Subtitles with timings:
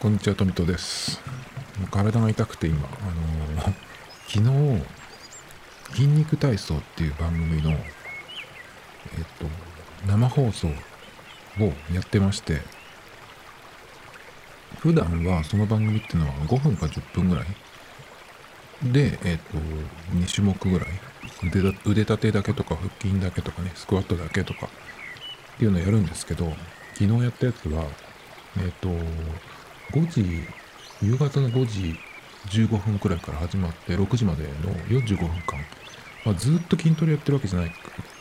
[0.00, 1.20] こんにちは、富戸です。
[1.90, 3.74] 体が痛くて今、あのー
[4.26, 4.86] 昨日、
[5.92, 7.78] 筋肉体操っていう番組の、えっ
[9.38, 9.46] と、
[10.06, 10.72] 生放送を
[11.92, 12.62] やってまして、
[14.78, 17.46] 普段はその番組っていうのは5分か10分ぐらい
[18.82, 19.58] で、えっと、
[20.16, 20.88] 2種目ぐらい
[21.42, 26.56] 腕腕立てだけとか腹筋だけとかね、スクワットだけとかっていうのをやるんですけど、
[26.94, 27.84] 昨日やったやつは、
[28.56, 28.88] えっと、
[29.90, 30.46] 5時、
[31.02, 31.98] 夕方の5時
[32.48, 35.58] 15分くらいから始まって、6時までの45分間、
[36.24, 37.72] まあ、ずっと筋トレやってるわけじゃなく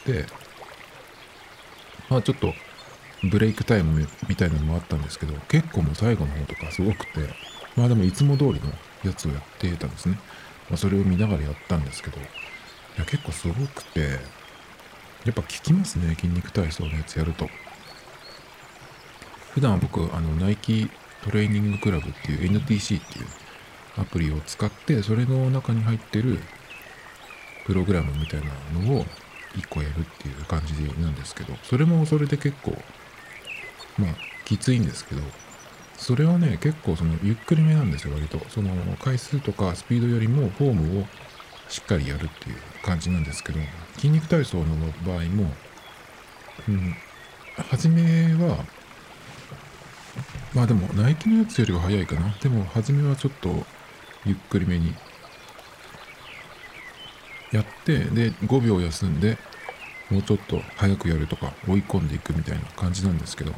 [0.05, 0.25] て、
[2.09, 2.53] まあちょっと
[3.29, 7.29] ブレイクタイムみたいなのもあったんですけど、結構もう最後の方とかすごくて、
[7.75, 8.59] まあでもいつも通りの
[9.03, 10.19] やつをやってたんですね。
[10.69, 12.21] まあそれを見ながらやったんですけど、い
[12.97, 13.99] や結構すごくて、
[15.25, 17.49] やっぱ効きますね、筋肉体操のやつやると。
[19.51, 20.89] 普段は僕、あの、ナイキ
[21.23, 23.25] トレーニングクラブっていう NTC っていう
[23.97, 26.39] アプリを使って、それの中に入ってる
[27.65, 28.47] プログラムみたいな
[28.81, 29.05] のを
[29.55, 32.71] 1個やるっていう感じなんですけど、それもそれで結構、
[33.97, 35.21] まあ、きついんですけど、
[35.97, 38.39] それはね、結構そのゆっくりめなんですよ、割と。
[38.49, 41.05] その回数とかスピードよりもフォームを
[41.67, 43.59] しっかりやるっていう感じなんですけど、
[43.95, 44.65] 筋肉体操の
[45.05, 45.51] 場合も、
[46.67, 46.95] うん、
[47.69, 48.65] 初めは、
[50.53, 52.35] まあでも、ナイキのやつよりは早いかな。
[52.41, 53.65] でも、初めはちょっと、
[54.25, 54.93] ゆっくりめに、
[57.51, 59.37] やって、で、5秒休んで、
[60.09, 63.53] もうちょっと早くやるとか、追い込んでいくみたいな感じなんですけど、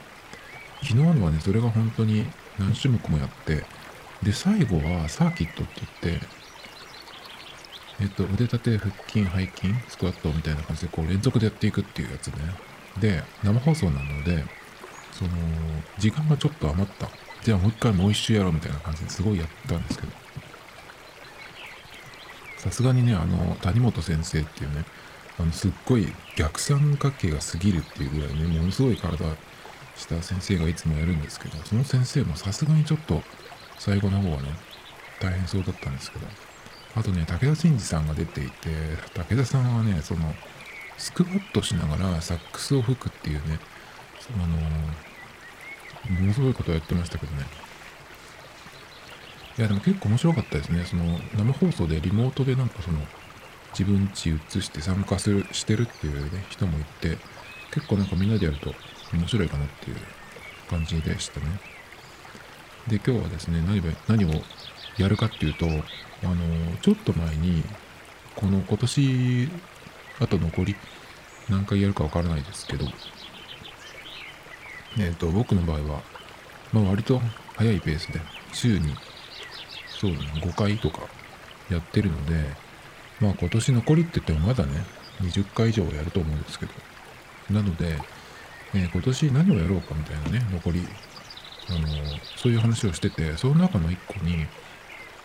[0.82, 2.26] 昨日のはね、それが本当に
[2.60, 3.64] 何種目もやって、
[4.24, 6.26] で、最後はサーキットって言って、
[8.02, 12.34] えっと、腕立て、腹筋、背筋、スクワットみたいな感じで、こう、連続でやっていくっていうやつね。
[13.00, 14.44] で、生放送なので、
[15.12, 15.32] その、
[15.98, 17.10] 時間がちょっと余った。
[17.44, 20.12] じゃあもう一回もう一周やろうみたいな感じですごいやったんですけど。
[22.58, 24.86] さすがにね、あの、谷本先生っていうね、
[25.40, 29.26] あの、すっごい逆三角形が過ぎるっていうぐらいね、ものすごい体
[29.96, 33.24] した先生がいつもやるんですけど、その先生もさすがにちょっと
[33.80, 34.50] 最後の方はね、
[35.20, 36.28] 大変そうだったんですけど、
[36.96, 38.70] あとね、武田真治さんが出ていて、
[39.16, 40.36] 武田さんはね、その、
[40.98, 43.60] スクワットしながらサックスを吹くっていうね、
[44.36, 47.46] あのものすごいことやってましたけどね。
[49.58, 50.86] いや、でも結構面白かったですね。
[50.86, 53.00] その、生放送でリモートでなんかその、
[53.72, 57.18] 自分家移して参加する、してるっていうね、人もいて、
[57.74, 58.74] 結構なんかみんなでやると
[59.14, 59.98] 面白いかなっていう
[60.70, 61.46] 感じでしたね。
[62.88, 64.42] で、今日はですね、何を、何を
[64.98, 65.70] やるかっていうと、あ
[66.28, 67.64] の、ちょっと前に、
[68.36, 69.50] この今年、
[70.20, 70.76] あと残り
[71.50, 72.86] 何回やるかわからないですけど、
[75.00, 76.02] えっ、と、僕の場合は、
[76.74, 77.22] まあ割と
[77.56, 78.20] 早いペースで、
[78.54, 78.94] 週に、
[79.88, 81.02] そうだね、5回とか
[81.70, 82.34] やってるので、
[83.20, 84.84] まあ今年残りって言ってもまだね、
[85.22, 86.72] 20回以上やると思うんですけど、
[87.50, 87.98] なので、
[88.74, 90.82] えー今年何をやろうかみたいなね、残り、
[91.70, 91.88] あの
[92.38, 94.48] そういう話をしてて、その中の一個に、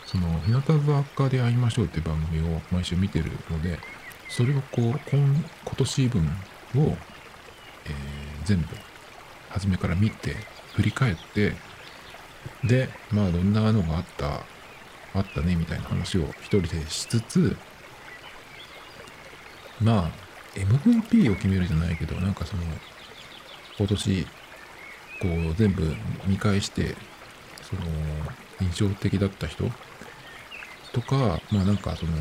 [0.05, 3.79] その、日向坂で会いましょうっていう番組を毎週見てるので、
[4.29, 6.23] それをこう、今今年分
[6.77, 6.97] を、
[7.87, 8.69] えー全部、
[9.57, 10.37] 初めから見て、
[10.75, 11.55] 振り返って、
[12.63, 14.45] で、まあ、どんなのがあった、
[15.19, 17.57] あったね、みたいな話を一人でしつつ、
[19.81, 20.11] まあ、
[20.55, 22.63] MVP を決めるじゃないけど、なんかその、
[23.79, 25.97] 今年、こう、全部
[26.27, 26.95] 見返して、
[27.63, 27.83] その、
[28.61, 29.65] 印象的だった人
[30.93, 32.13] とか、まあなんかその、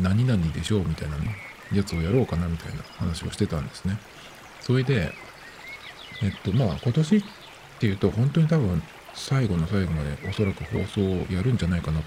[0.00, 1.36] 何々でしょうみたいなね、
[1.72, 3.98] やつをやろうかなみたいな話をしてたんですね。
[4.60, 5.12] それで、
[6.22, 7.22] えっと、まあ今年っ
[7.78, 8.82] ていうと本当に多分
[9.14, 12.06] 最後の最後までおそらく放送をやるんじゃないかなと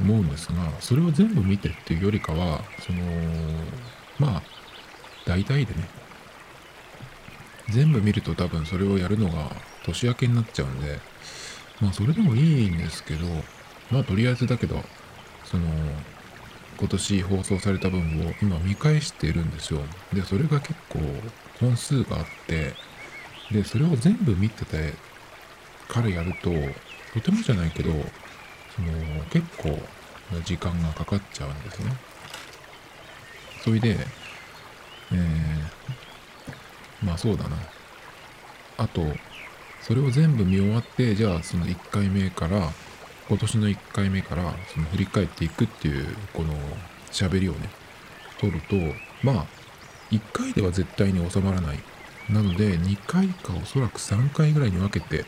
[0.00, 3.02] 思うんですが、それを全部見てっていうよりかは、その、
[4.18, 4.42] まあ、
[5.26, 5.88] 大体でね、
[7.70, 9.50] 全部見ると多分それをやるのが
[9.84, 11.00] 年明けになっちゃうんで、
[11.80, 13.26] まあそれでもいいんですけど、
[13.90, 14.82] まあとりあえずだけど、
[15.44, 15.64] その、
[16.78, 19.80] 今年放送された分を今見返してるんですよ。
[20.12, 21.00] で、それが結構
[21.58, 22.74] 本数があって、
[23.50, 24.94] で、それを全部見てて
[25.88, 26.50] からやると、
[27.14, 29.78] とてもじゃないけど、その、結構
[30.44, 31.92] 時間がかかっちゃうんですね。
[33.62, 33.96] それで、
[35.12, 37.56] えー、まあそうだな。
[38.78, 39.02] あと、
[39.80, 42.70] それを全部見終わって、じゃあその1回目から、
[43.28, 46.52] 今年の1回目から、その振り返っていくっていう、この
[47.10, 47.70] 喋りをね、
[48.38, 48.76] 取ると、
[49.22, 49.46] まあ、
[50.10, 51.78] 1回では絶対に収まらない。
[52.30, 55.24] なので、2回かおそらく3回ぐらいに分けて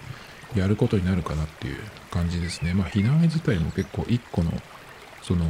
[0.54, 1.76] やることになるかなっていう
[2.10, 2.74] 感じですね。
[2.74, 4.52] まあ、避難自体も結構一個の、
[5.22, 5.44] その、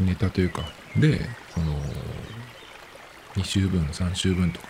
[0.00, 0.62] ネタというか、
[0.96, 1.20] で、
[1.54, 1.76] その、
[3.34, 4.68] 2週分、3週分とか、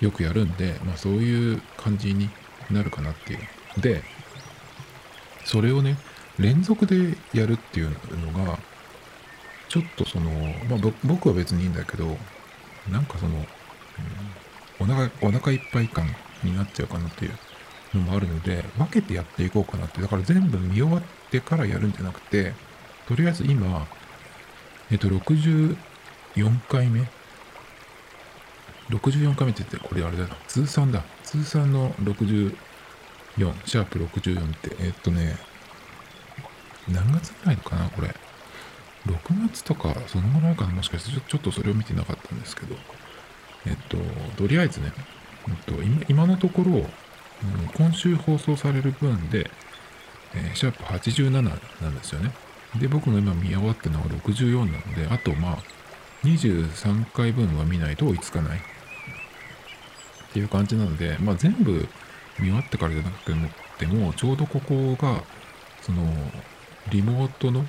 [0.00, 2.28] よくやるんで、まあそういう感じに
[2.70, 3.80] なるかなっていう。
[3.80, 4.02] で、
[5.44, 5.96] それをね、
[6.38, 8.58] 連続でやるっていうのが、
[9.68, 10.30] ちょっとその、
[10.68, 12.16] まあ僕は別にいいんだけど、
[12.90, 13.44] なんかその、うん、
[14.82, 16.06] お腹、お腹いっぱい感
[16.42, 17.32] になっちゃうかなっていう
[17.94, 20.00] のもあるので、分けてやっていこうかなって。
[20.00, 22.54] だから全部見終わってからやるんじゃなくて、
[23.06, 23.86] とりあえず今、
[24.90, 25.76] えっと、64
[26.68, 27.08] 回目
[28.90, 30.36] 64回目って言って、これあれだな。
[30.48, 31.02] 通算だ。
[31.22, 32.54] 通算の64、
[33.64, 35.36] シャープ64って、えっとね、
[36.88, 38.14] 何月ぐらいかな、これ。
[39.06, 42.76] 6月とか、そのぐらいかな、もしかして、ちょっとそれを見てなかったんですけど、
[43.66, 43.96] えっと、
[44.36, 44.92] とりあえずね、
[45.48, 46.86] えっと、今今のところ、うん、
[47.74, 49.50] 今週放送される分で、
[50.34, 51.40] えー、シャープ87な
[51.88, 52.32] んですよね。
[52.78, 55.58] で、僕の今見終わったのが64なので、あとまあ、
[56.24, 58.58] 23回分は見ないと追いつかない。
[58.58, 58.62] っ
[60.32, 61.86] ていう感じなので、まあ全部
[62.38, 63.32] 見終わってからじゃなく
[63.78, 65.22] ても、ちょうどここが、
[65.82, 66.02] その、
[66.90, 67.66] リモートの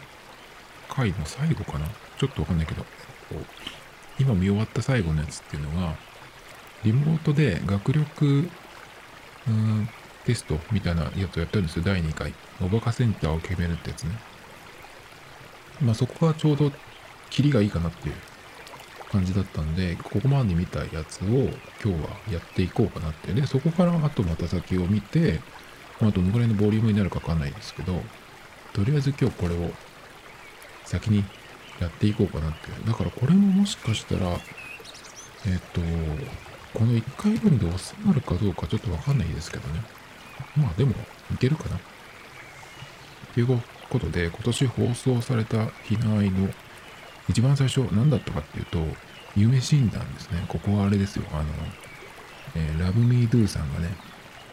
[0.89, 1.88] 回の最後かな
[2.18, 2.86] ちょっとわかんないけど、
[4.19, 5.95] 今見終わった最後のやつっていうのが、
[6.83, 8.50] リモートで学力、
[9.48, 9.89] うん、
[10.25, 12.33] テストみたいなやつをやったんですよ、第2回。
[12.62, 14.12] おバカセンターを決めるってやつね。
[15.81, 16.71] まあそこがちょうど、
[17.30, 18.15] キリがいいかなっていう
[19.12, 21.51] 感じだったんで、ここまで見たやつを今
[21.81, 23.33] 日はやっていこうかなって。
[23.33, 25.39] で、そこからあとまた先を見て、
[26.00, 28.01] まあ、どのぐらいのボリュームになるかわかんないですけど、
[28.74, 29.71] とりあえず今日これを
[30.86, 31.24] 先に
[31.80, 32.58] やっていこうかなって。
[32.88, 34.28] だからこれももしかしたら、
[35.46, 35.81] えっ、と、
[36.74, 39.81] この1回分で収まるかどうかちょっとわかんないですけどね。
[40.56, 40.94] まあでも、
[41.34, 41.80] いけるかな。
[43.34, 43.48] という
[43.90, 46.50] ことで、今年放送された避難愛の
[47.30, 48.80] 一番最初何だったかっていうと、
[49.36, 50.46] 夢診断ですね。
[50.48, 51.24] ここはあれですよ。
[51.31, 51.46] あの、
[52.56, 53.90] えー、ラブミードゥさんがね、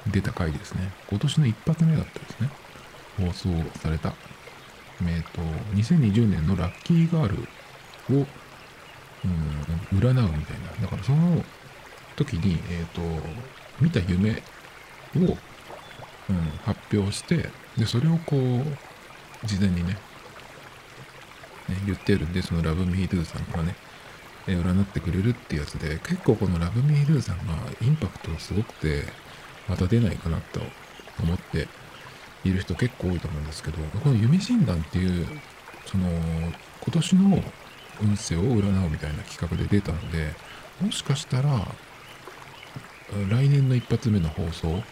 [0.06, 0.92] 出た回ですね。
[1.08, 2.50] 今年の一発目だったですね。
[3.18, 4.14] 放送された。
[5.08, 5.40] え、ー、と、
[5.74, 7.42] 2020年のラッキーガール
[8.18, 8.26] を、
[9.24, 9.28] う
[9.96, 10.82] ん、占うみたいな。
[10.82, 11.44] だからその
[12.16, 13.00] 時に、え、ー、と、
[13.80, 15.36] 見た夢を、
[16.28, 19.96] うん、発表して、で、それをこう、事前にね、
[21.68, 23.74] ね、言ってるんで、そのラブミールーさんがね、
[24.46, 29.04] え占ってくれるってやつで、結構このラブミールーさんがインパクトがすごくて、
[29.68, 30.60] また出ないかなと
[31.22, 31.68] 思って
[32.44, 35.26] いる人結構多いと思うんですけど、この夢診断っていう、
[35.86, 37.42] その、今年の
[38.02, 40.34] 運勢を占うみたいな企画で出たので、
[40.80, 41.66] もしかしたら、
[43.28, 44.82] 来年の一発目の放送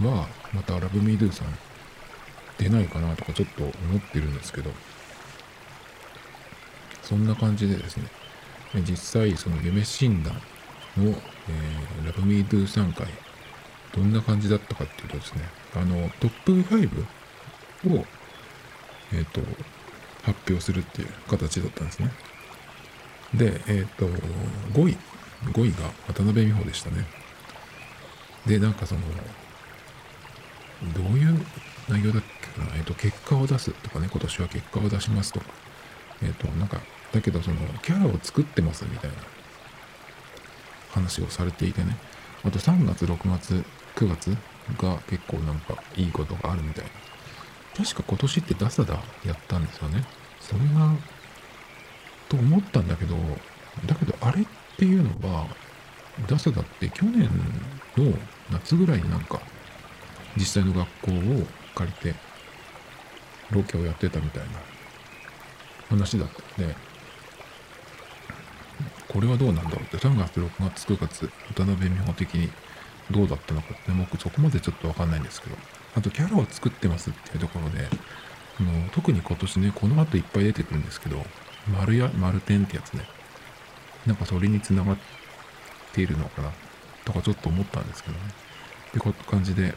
[0.00, 1.48] は、またラブミールーさん
[2.58, 4.70] 出ないかなとかちょっと思ってるんですけど、
[7.02, 8.04] そんな感じでですね、
[8.88, 10.34] 実際その夢診断
[10.96, 13.06] の、えー、ラブミードゥ3回、
[13.96, 15.42] どんな感じだったかっていうとですね、
[15.74, 17.04] あの、トップ5
[17.98, 18.04] を、
[19.12, 19.40] えっ、ー、と、
[20.22, 22.10] 発表するっていう形だったんですね。
[23.34, 24.06] で、えっ、ー、と、
[24.74, 24.96] 5位、
[25.52, 27.06] 5位が渡辺美穂でしたね。
[28.46, 29.00] で、なんかその、
[30.94, 31.46] どういう
[31.88, 32.22] 内容だっ
[32.54, 35.46] けな、えっ、ー、と、結果を出すとかね、今年は結果を出しますとか、
[36.22, 36.80] えっ、と、なんか、
[37.12, 39.16] だけどそのキャラを作ってますみたいな
[40.92, 41.96] 話をされていてね
[42.44, 43.64] あと3月6月
[43.96, 44.36] 9月
[44.78, 46.90] が結構なんかいいことがあるみたいな。
[47.76, 50.04] 確か今年ってダサダやったんですよね。
[50.40, 50.94] それが
[52.28, 53.16] と思ったんだけど
[53.86, 55.46] だけどあれっていうのは
[56.28, 57.28] ダサダって去年
[57.96, 58.12] の
[58.50, 59.40] 夏ぐらいになんか
[60.36, 62.14] 実際の学校を借りて
[63.50, 64.48] ロケをやってたみたいな
[65.88, 66.74] 話だったんで
[69.08, 72.50] これはどうなんだろうって、3月、6月、9月、渡辺美穂的に
[73.10, 75.56] どうだったのかって、僕そこまでちょっとわかんないんですけど、
[75.96, 77.88] あとキャラを作ってますっていうところで、
[78.58, 81.24] あの特に今年ね、この後いっぱい出てくるんですけど、
[81.72, 83.04] 丸や、丸点ってやつね、
[84.06, 84.96] なんかそれにつながっ
[85.92, 86.50] ているのかな、
[87.04, 88.20] とかちょっと思ったんですけどね。
[88.94, 89.74] で、こういう感じで、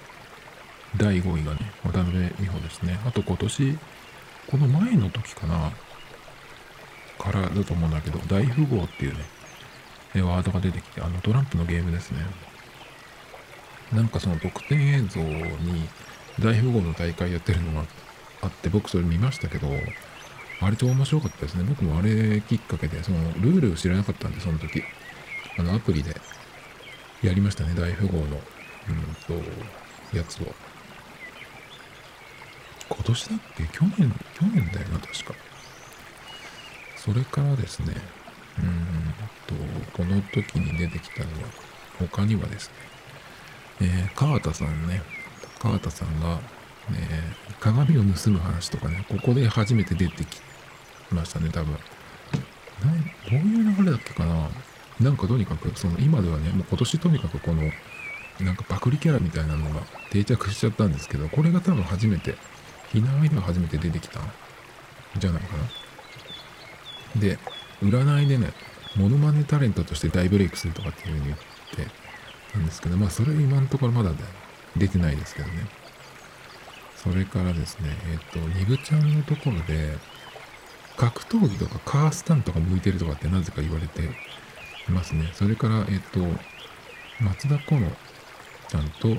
[0.98, 3.00] 第5位がね、渡辺美穂ですね。
[3.06, 3.78] あと今年、
[4.48, 5.72] この前の時かな、
[7.20, 12.26] からだと思うんだけど、大富豪っていうね、ワードが出てきて、あのトランプのゲームですね。
[13.94, 15.88] なんかその特典映像に
[16.40, 17.88] 大富豪の大会やってるのが
[18.42, 19.68] あって、僕それ見ましたけど、
[20.62, 21.64] あれ超面白かったですね。
[21.68, 24.84] 僕もあれきっかけで、そのルールを知らなかったんで、その時。
[25.58, 26.16] あのアプリで
[27.22, 28.26] やりましたね、大富豪の。
[28.26, 29.34] うんと、
[30.18, 30.54] やつを。
[32.90, 33.64] 今年だっけ？
[33.66, 35.34] 去年、去年だよな、確か。
[36.96, 37.94] それからですね、
[38.58, 39.14] うん
[39.48, 39.54] と、
[39.94, 41.50] この時に出てきたのは、
[42.00, 42.74] 他にはですね、
[43.82, 45.02] えー、川田さんね、
[45.60, 46.40] 川田さんが、
[46.92, 50.42] えー、鏡を盗む話とかね、ここで初めて出てき
[51.12, 51.74] ましたね、多分。
[51.74, 51.80] ど
[53.32, 54.50] ういう流れだっけかな？
[55.00, 57.64] なんかとにかく、その今ではね、もう今年とにかくこの、
[58.40, 59.82] なんかパクリキャラみたいなのが
[60.12, 62.36] 定着しちゃったんですけど、これが多分初めて、
[62.92, 64.24] ひなあいでは初めて出てきたん？
[65.18, 65.58] じゃないか
[67.16, 67.22] な？
[67.22, 67.38] で、
[67.82, 68.52] 占いでね、
[68.96, 71.38] モノマネタレントとして大ブレイクするとかっていう風に言っ
[71.88, 71.94] て
[72.52, 74.12] たんですけど、まあそれ今のところまだ
[74.76, 75.68] 出てないですけどね。
[76.96, 79.98] それからですね、えっ、と、ニブちゃんのところで、
[80.98, 84.08] 格闘技とかカースタンとか向いてるとかってなぜか言われてい
[84.90, 85.32] ますね。
[85.34, 86.20] それから、えっ、と、
[87.22, 87.90] 松田好乃
[88.68, 89.10] ちゃんと、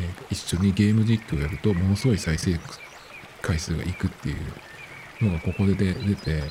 [0.00, 2.58] え一緒にゲーム実況をやると、ものすごい再生
[3.40, 4.34] 回数がいくってい
[5.20, 6.42] うのがここで出て、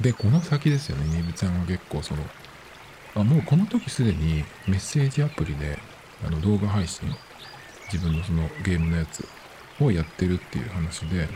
[0.00, 2.24] で、この先ですよね、ニブちゃんは結構その、
[3.14, 5.78] あ、もうこの時すでにメッセージアプリで、
[6.24, 7.08] あの動画配信、
[7.92, 9.26] 自分のそのゲームのやつ
[9.80, 11.28] をやってるっていう話で、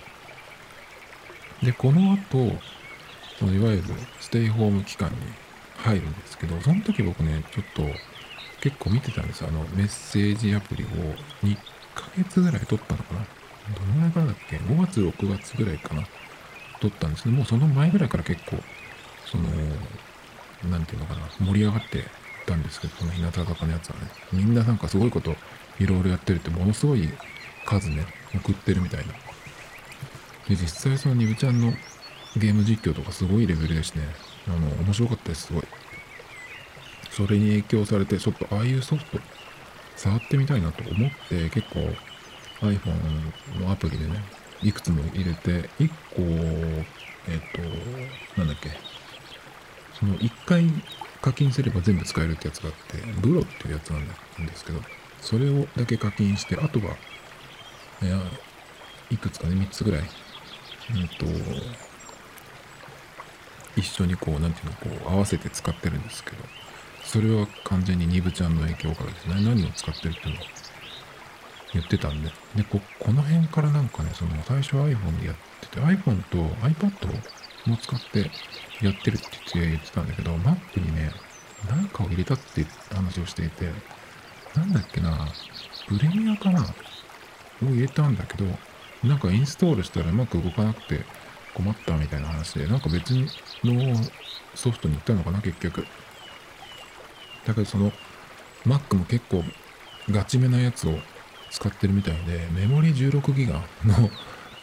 [1.62, 2.58] で、この後、
[3.38, 3.84] そのいわゆる
[4.20, 5.16] ステイホーム期間に
[5.78, 7.82] 入るんですけど、その時僕ね、ちょっと
[8.60, 9.48] 結構見てたんですよ。
[9.48, 10.86] あの、メッセージアプリを
[11.42, 11.56] 2
[11.94, 13.20] ヶ月ぐらい撮ったのかな。
[13.74, 16.06] どのぐらいからだっけ ?5 月、6月ぐらいかな。
[16.80, 18.58] 撮ったんですけど、もうその前ぐらいから結構、
[19.26, 19.48] その、
[20.70, 22.04] なんていうのかな、盛り上がって
[22.46, 24.10] たんですけど、その日向坂のやつはね。
[24.32, 25.34] みんななんかすごいこと
[25.78, 27.08] いろいろやってるって、ものすごい
[27.66, 29.12] 数ね、送ってるみたいな。
[30.48, 31.72] で、実際そのニブちゃんの
[32.36, 34.02] ゲーム実況とかすごいレベルですね。
[34.46, 35.62] あの、面白かったです、すごい。
[37.10, 39.18] それに影響されて、ちょっとああいうソフト、
[39.96, 41.80] 触ってみたいなと思って、結構
[42.60, 44.22] iPhone のアプリでね、
[44.62, 47.40] いくつも入れて、1個、えっ、
[48.34, 48.70] と、なんだっけ、
[49.98, 50.64] その1回
[51.20, 54.80] 課金すれば全部使えるってやつがあって、ブロっていうやつなんですけど、
[55.20, 56.96] それをだけ課金して、あとは、
[58.02, 58.20] いや、
[59.10, 61.24] いくつかね、3つぐらい、うんと、
[63.76, 66.36] 一緒にこう、なんていうの、こう、合わせて使ってるんですけど、
[67.04, 69.28] それは完全にニブちゃんの影響からです。
[69.28, 70.44] ね、何を使ってるっていうのを
[71.72, 76.36] 言ってたんで、で、こ、この辺からなんかね、その、最初 iPhone でやってて、iPhone と
[76.66, 76.90] iPad
[77.66, 78.30] も使って
[78.82, 81.10] やってるって言ってたんだけど、マップにね、
[81.68, 83.70] 何かを入れたって話をしていて、
[84.54, 85.28] なんだっけな、
[85.88, 88.44] プレミアかなを入れたんだけど、
[89.02, 91.04] なんかインストールしたらうまく動かなくて
[91.54, 93.10] 困ったみたいな話で、なんか別
[93.64, 93.94] の
[94.54, 95.86] ソフトに行ったのかな、結局。
[97.46, 97.92] だけどその
[98.66, 99.44] Mac も結構
[100.10, 100.98] ガチめなやつを
[101.50, 103.54] 使ってるみたいで、メモリ16ギガ
[103.84, 104.10] の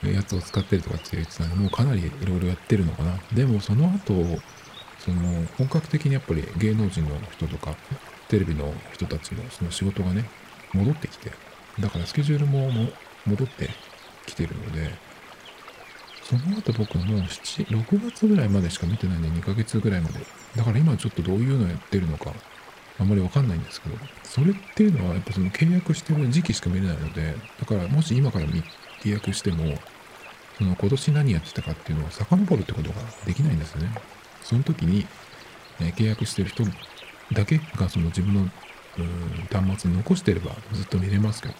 [0.03, 3.19] やつを使ってるとかって言ってたんで、もうかなりいろいろやってるのかな。
[3.33, 4.13] でもその後、
[4.99, 7.75] その本格的にやっぱり芸能人の人とか、
[8.27, 10.29] テレビの人たちのその仕事がね、
[10.73, 11.31] 戻ってきて、
[11.79, 12.89] だからスケジュールもも
[13.25, 13.69] 戻って
[14.25, 14.91] きてるので、
[16.23, 20.19] その後僕もう7、6月ぐらいまでしか見てないんで、2ヶ月ぐらいまで。
[20.55, 22.33] だから今ちょっとどういうのやってるのか、
[22.99, 29.77] あんまりわかんないんですけど、それっていうのはやっぱその契約してる時期しか見れないので、だからもし今から契約しても、
[30.61, 33.89] その今年何やってたかっていうのを遡るってことができないんですよね。
[34.43, 35.07] その時に、
[35.79, 36.63] ね、契約してる人
[37.33, 38.47] だけがその自分の
[39.51, 41.53] 端末に残してればずっと見れますけど。
[41.55, 41.59] ね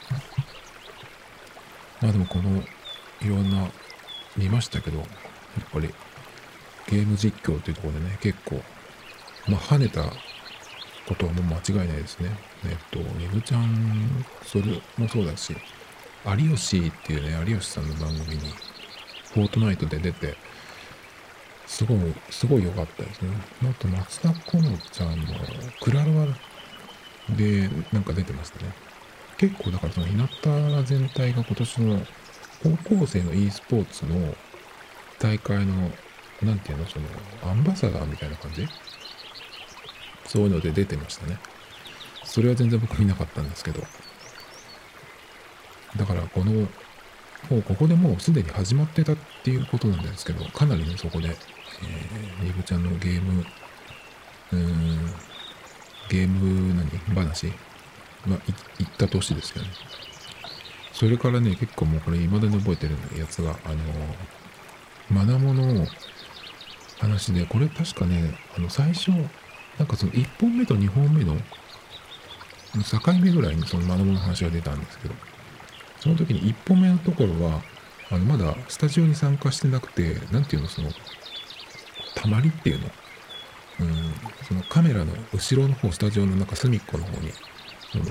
[2.00, 2.62] まあでもこの
[3.22, 3.70] いろんな
[4.38, 5.08] 見ましたけど、やっ
[5.72, 5.89] ぱり
[6.88, 8.62] ゲーム実況っていうところでね、結構、
[9.48, 10.03] まあ跳ねた
[11.08, 12.29] ことはもう間違いないですね。
[12.65, 14.63] えっと、ニブちゃん、それ
[14.98, 15.55] もそうだし、
[16.25, 18.53] 有吉っていうね、有吉さんの番組に、
[19.33, 20.35] フォートナイトで出て、
[21.67, 21.97] すごい、
[22.29, 23.29] すごい良かったですね。
[23.63, 25.25] あと、松田好乃ちゃんの
[25.81, 26.27] クラロワ
[27.35, 28.73] でなんか出てましたね。
[29.38, 30.27] 結構だからその日向
[30.83, 32.05] 全体が今年の
[32.61, 34.35] 高校生の e スポーツの
[35.17, 35.91] 大会の、
[36.43, 37.07] なんていうの、その、
[37.50, 38.67] アンバサダーみたいな感じ？
[40.25, 41.38] そういうので出てましたね。
[42.23, 43.81] それは全然僕見なかったんですけど。
[45.97, 46.67] だからこの、
[47.50, 53.43] もうここでもうすでに始まってたっていうことなんですけど、かなりね、そこで、えー、リブちゃんのゲーム、
[54.53, 55.13] うーん、
[56.10, 57.48] ゲーム何話
[58.25, 58.39] まあ、
[58.77, 59.69] 行った年ですよね。
[60.93, 63.77] それからね、結構もうこれ未だに覚えてるやつが、あの、
[65.10, 65.88] マナモの
[67.00, 69.10] 話で、これ確かね、あの、最初、
[69.79, 71.38] なんかその1本目と2本目の
[72.83, 75.15] 境目ぐらいにそのマナモの話が出たんですけど、
[76.01, 77.62] その時に1本目のところは、
[78.10, 80.89] あのまだスタジオに参加してなくて、なんていうの、その、
[82.15, 82.88] たまりっていうの、
[83.81, 84.13] うん、
[84.48, 87.31] そのカメラの後ろの方、スタジオの中隅っこの方に、
[87.91, 88.05] その、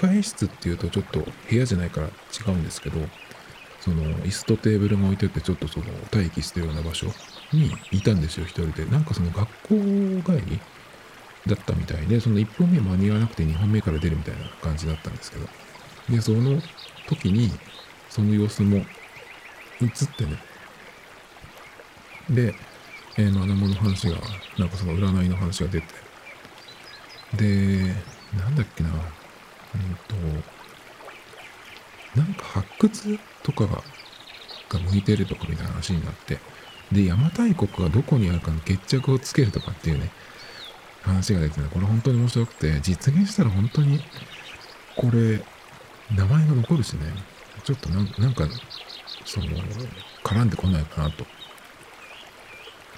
[0.00, 2.98] 控え室っていうとちょっと部屋じゃないから違うんですけど、
[3.80, 7.06] その椅子とテーブルが置いててちょっとその待機してるような場所
[7.52, 8.84] にいたんですよ、一人で。
[8.86, 10.60] なんかその学校帰り
[11.46, 15.46] だったみたいで、その1本目間に合わなくて2本目から出るみたいな感じだったんですけど。
[16.10, 16.60] で、その
[17.10, 17.50] 時に、
[18.08, 18.86] その様子も映っ
[20.16, 20.38] てね。
[22.30, 22.54] で、
[23.16, 24.16] えー、マナモの話が、
[24.58, 25.86] なんかその占いの話が出て。
[27.36, 27.94] で、
[28.36, 28.98] なんだっけな、うん
[30.08, 30.16] と、
[32.16, 33.82] なんか発掘とかが
[34.78, 36.38] 向いてるとかみたいな話になって、
[36.92, 40.10] で、邪馬台国がどこにあるかの決着をつけるとかっていうね、
[41.02, 44.00] 話が出てね、これ本当に面白くて、実現したら本当に、
[44.96, 45.42] これ、
[46.16, 47.00] 名前が残るしね、
[47.64, 48.44] ちょっとなんなんか、
[49.24, 49.46] その、
[50.22, 51.24] 絡んでこないかなと、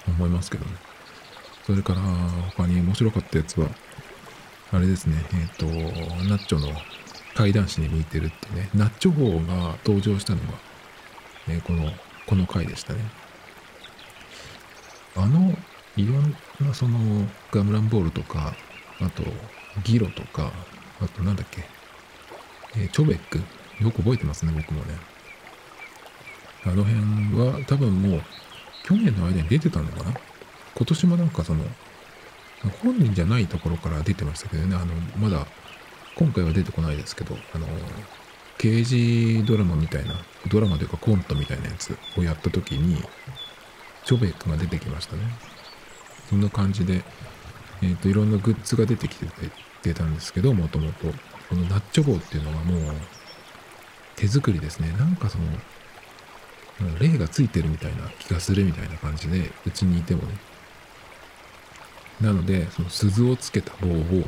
[0.07, 0.65] 思いますけど。
[0.65, 0.71] ね。
[1.65, 2.01] それから、
[2.57, 3.67] 他に面白かったやつは、
[4.71, 5.65] あれですね、えっ、ー、と、
[6.27, 6.73] ナッチョの
[7.35, 10.59] 怪談師に向いてるってね、ナッチョ号が登場したのが、
[11.47, 11.91] えー、この、
[12.25, 12.99] この回でしたね。
[15.15, 15.55] あの、
[15.95, 18.55] いろんなそのガムランボールとか、
[18.99, 19.23] あと
[19.83, 20.51] ギロとか、
[20.99, 21.65] あとなんだっけ、
[22.75, 23.37] え、チョベック？
[23.83, 24.95] よく覚えてますね、僕もね。
[26.65, 27.01] あの辺
[27.37, 28.21] は多分もう
[28.83, 30.13] 去年の間に出てたのかな？
[30.75, 31.63] 今年もなんかその、
[32.81, 35.45] 本人じゃないところから出てましたけどね、あの、まだ、
[36.15, 37.67] 今回は出てこないですけど、あの、
[38.57, 40.15] 刑事ドラマみたいな、
[40.47, 43.03] ドラマというかコントみたいなやつをやった時に、
[44.05, 45.21] チョベックが出てきましたね。
[46.29, 47.03] そんな感じで、
[47.81, 49.27] えっ、ー、と、いろんなグッズが出てきて
[49.81, 51.07] 出たんですけど、もともと。
[51.53, 52.95] このナッチョ棒っていうのはもう、
[54.15, 54.91] 手作りですね。
[54.97, 55.45] なんかその、
[56.97, 60.29] 霊がついてるみたいな気がするみたいな感じで、うちにいてもね。
[62.21, 64.27] なので、その鈴をつけた棒を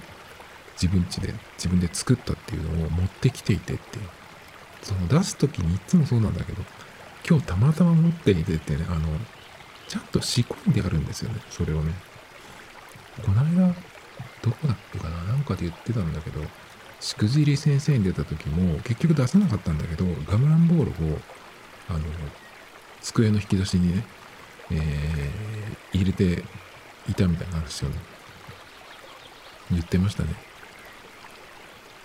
[0.80, 3.98] 自分家で、自分で作ったっていうのを持ってきていてって。
[4.84, 6.62] その出す時にいつもそうなんだけど、
[7.28, 9.08] 今日たまたま持っていてってね、あの、
[9.88, 11.92] ちゃんと仕込んであるんですよね、それをね。
[13.26, 13.74] この間、
[14.44, 16.42] どこだっけかななんかで言ってたんだけど、
[17.00, 21.20] しくじり先生に出た時も結局出せなかったんだけど、ガムランボールを、
[21.90, 22.00] あの、
[23.02, 24.06] 机の引き出しにね、
[24.72, 26.44] えー、入れて
[27.08, 27.96] いたみたいな話をね、
[29.72, 30.30] 言ってましたね。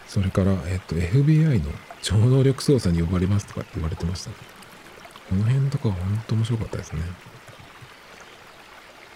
[0.07, 1.71] それから、えっと、FBI の
[2.03, 7.03] 超能力捜査に呼ばれますとかって言われてました、この辺とかは本当面白かったですね。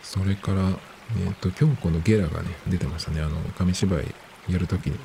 [0.03, 0.79] それから、
[1.27, 3.21] えっ、と、京子のゲラがね、出てましたね。
[3.21, 4.15] あの、紙芝居
[4.49, 4.99] やるときに。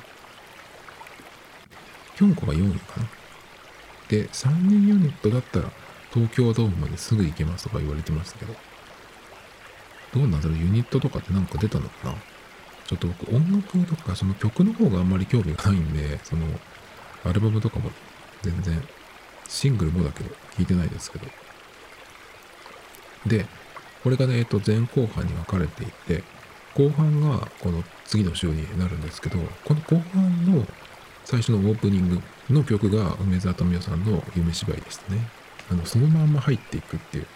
[2.20, 3.06] 京子が4位かな。
[4.08, 5.70] で、3人ユニットだったら、
[6.12, 8.54] 東京ドームまですぐ行けますとか言われてましたけど。
[10.12, 10.58] どうなんだろう？
[10.58, 12.14] ユニットとかってなんか出たのかな？
[12.86, 16.44] ちょっと僕音楽とかその曲の方があんまり興味がないんで、その
[17.24, 17.90] アルバムとかも
[18.42, 18.82] 全然
[19.48, 21.26] シングルもだけど聴いてないですけど。
[23.26, 23.46] で、
[24.02, 26.24] これがね、えっと、前後半に分かれていて、
[26.74, 30.66] 後半がこの次の週になるんですけど、この後半の
[31.30, 35.28] 最初のオープニングの曲が梅沢富美男さんの夢芝居でしたね。
[35.70, 37.26] あの、そのまんま入っていくっていう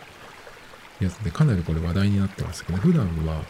[0.99, 3.45] やつで、かなりこれ話題になってますけど、普段は、あの、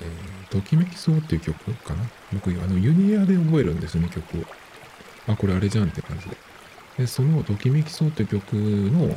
[0.00, 2.04] えー、ときめきそうっていう曲かな？
[2.32, 4.44] 僕、あの、ユニアで覚えるんですよね、曲を。
[5.26, 6.36] あ、これあれじゃんって感じで。
[6.98, 9.16] で、そのときめきそうっていう曲の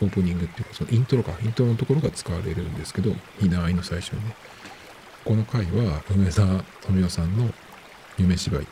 [0.00, 4.34] オープニングっていうか、そのイントロか、イントロのところが使われるんですけど、ひなあいの最初にね。
[5.24, 7.48] この回は、梅沢富美男さんの
[8.18, 8.66] 夢芝居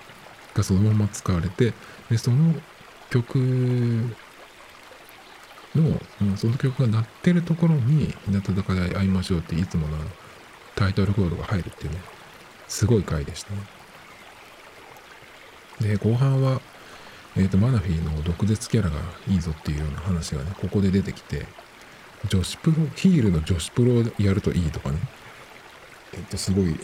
[0.60, 1.72] がそのまま使われて、
[2.10, 2.54] で、その
[3.10, 3.38] 曲
[5.74, 9.96] の、うん、その曲が鳴ってるところに、日向坂で会いましょうっていつもの
[10.76, 12.00] タイトルコードが入るっていうね、
[12.68, 13.60] すごい回でしたね。
[15.80, 16.60] で、後半は、
[17.36, 18.96] えっ、ー、と、マナフィーの毒舌キャラが
[19.28, 21.46] いいぞっていうような話がね、ここで出てきて、
[22.28, 24.98] 女子プロ、ヒールの女子プロをやるといいとかね、
[26.12, 26.76] えっ、と、すごい、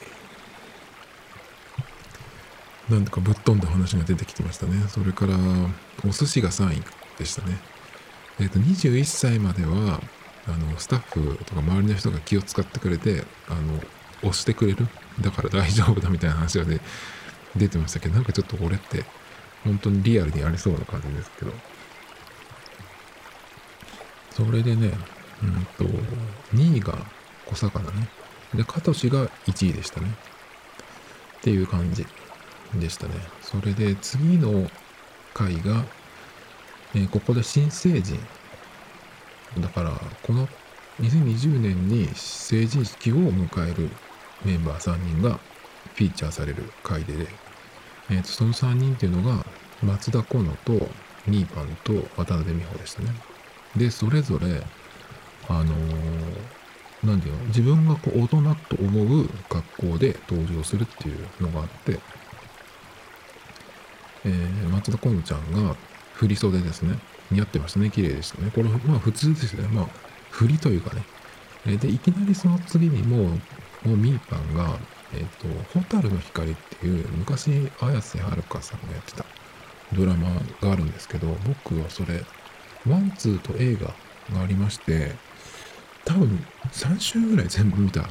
[2.89, 4.87] なんとかぶっ飛んだ話が出てきてましたね。
[4.89, 5.35] それから、
[6.07, 6.83] お寿司が3位
[7.19, 7.59] でしたね。
[8.39, 10.01] えっ、ー、と、21歳までは、
[10.47, 13.81] あの、スタッフとか周りの人が気を使ってくれて、あの、
[14.23, 14.87] 押してくれる。
[15.21, 16.81] だから大丈夫だみたいな話がね、
[17.57, 19.05] 出てましたけど、なんかちょっと俺って、
[19.65, 21.53] 本当にリアルにありそうな感じですけど。
[24.31, 24.93] それでね、
[25.43, 25.85] うんと、
[26.55, 26.95] 2位が
[27.47, 28.09] 小魚ね。
[28.55, 30.15] で、カトシが1位でしたね。
[31.39, 32.07] っていう感じ
[32.81, 33.15] でしたね。
[33.43, 34.71] それで次の
[35.35, 35.85] 回が、
[36.95, 38.19] えーここで新成人
[39.59, 40.49] だからこの
[41.01, 43.91] 2020年に成人式を迎える
[44.45, 45.39] メンバー3人が
[45.95, 47.27] フィーチャーされる回で、
[48.11, 49.45] えーとその3人っていうのが
[49.83, 50.73] 松田好乃と
[51.27, 53.11] ニーパンと渡辺美穂でしたね
[53.77, 54.63] でそれぞれ
[55.49, 56.57] あのー
[57.21, 62.01] ていうの自分がこう大人と思う格好で登場するっていうのがあって、
[64.27, 65.75] えー松田好乃ちゃんが
[66.15, 66.99] 振り袖ですね。
[67.31, 67.91] 似合ってましたね。
[67.91, 68.51] 綺麗でしたね。
[68.55, 69.67] これまあ普通ですね。
[69.69, 69.87] まあ
[70.31, 71.03] 振りというかね。
[71.67, 73.25] えでいきなりその次にも
[73.85, 74.79] うもうミーパンが
[75.15, 79.25] えっ、と「蛍の光」っていう昔綾瀬はるかさんがやってた
[79.93, 80.29] ドラマ
[80.61, 82.25] があるんですけど僕はそれ
[82.89, 83.95] ワンツーと映画
[84.35, 85.13] がありまして
[86.05, 88.03] 多分3週ぐらい全部見た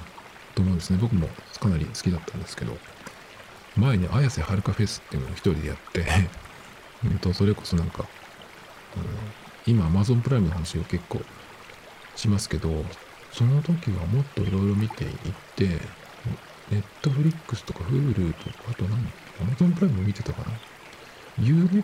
[0.54, 0.99] と思うんですね。
[1.01, 2.78] 僕もかなり好きだったんですけど。
[3.77, 6.05] 前に綾瀬はるかフェスっていうのを一人でやって
[7.03, 8.05] うんとそれこそなんか、
[8.97, 11.23] うん今 Amazon プライムの話を結構
[12.15, 12.85] しますけど
[13.31, 15.11] その時はもっといろいろ見ていっ
[15.55, 15.65] て
[16.69, 19.11] ネットフリックスとか Hulu とかあと何
[19.55, 20.55] Amazon プライム見てたかな
[21.43, 21.83] ？UNEXT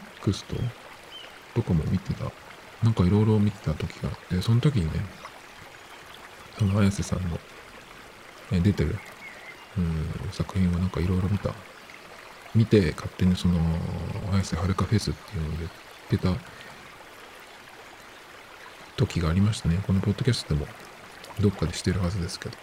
[1.55, 2.31] とかも見てた。
[2.83, 5.05] なんかいろいろ見てた時があってその時にね
[6.57, 7.39] その綾瀬さんの
[8.51, 8.97] え出てる
[9.77, 11.53] うん作品をなんかいろいろ見た。
[12.53, 13.59] 見て勝手にその
[14.33, 15.71] 綾瀬はるかフェスっていうのを言っ
[16.09, 16.33] てた
[18.97, 19.81] 時がありましたね。
[19.87, 20.67] このポッドキャストでも
[21.39, 22.57] どっかでしてるはずですけど。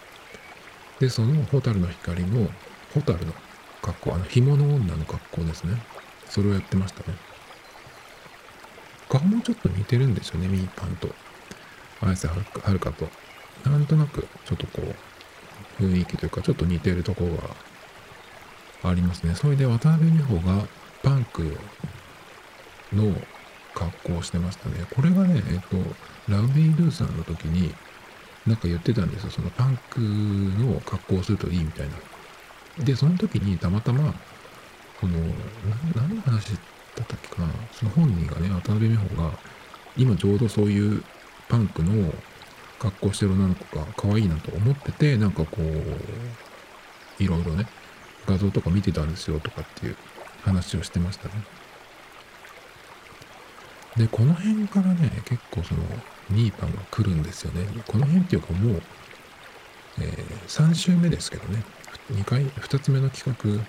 [0.99, 2.49] でその蛍の光の
[2.93, 3.33] 蛍の
[3.81, 5.81] 格好あの紐の女の格好ですね。
[6.29, 7.17] それをやってましたね。
[9.07, 11.09] 顔もちょっと似てるんですよねミーパンと。
[12.01, 13.09] 綾瀬はるはるかと。
[13.67, 14.81] なんとなくちょっとこ
[15.79, 17.55] う雰囲気というかちょっと似てるところが
[18.83, 19.35] ありますね。
[19.35, 20.65] それで渡辺美穂が
[21.03, 21.57] パンク
[22.93, 23.13] の
[23.75, 24.85] 格好をしてましたね。
[24.95, 25.77] これがねえっと
[26.27, 27.73] ラブビー・ルーさんの時に
[28.47, 29.31] なんか言ってたんですよ。
[29.31, 32.85] そのパンクの格好をするといいみたいな。
[32.85, 34.13] でその時にたまたま
[34.99, 35.17] この
[35.95, 36.53] 何の話
[36.95, 37.49] だったっけかな。
[37.71, 39.37] その本人がね渡辺美穂が
[39.97, 41.03] 今ちょうどそういう
[41.49, 42.13] パンクの
[42.79, 47.67] 格好してる女の子が可愛いなと思っててなんかこういろいろね
[48.29, 49.95] 画像とか見てたんですよとかっていう
[50.43, 51.33] 話をしてましたね。
[53.97, 55.81] でこの辺からね結構その
[56.29, 57.65] ニーパンが来るんですよね。
[57.87, 58.81] この辺っていうかもう、
[59.99, 61.63] えー3週目ですけどね。
[62.11, 63.65] 2回2つ目の企画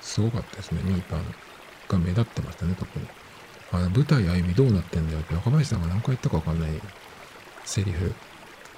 [0.00, 0.80] すごかったですね。
[0.84, 1.22] ニーパン
[1.88, 3.06] が目立ってましたね特に。
[3.72, 6.70] あの舞台歩みどうなってんだよって若林さんが何回言ったか分かんない。
[7.64, 8.14] セリフ。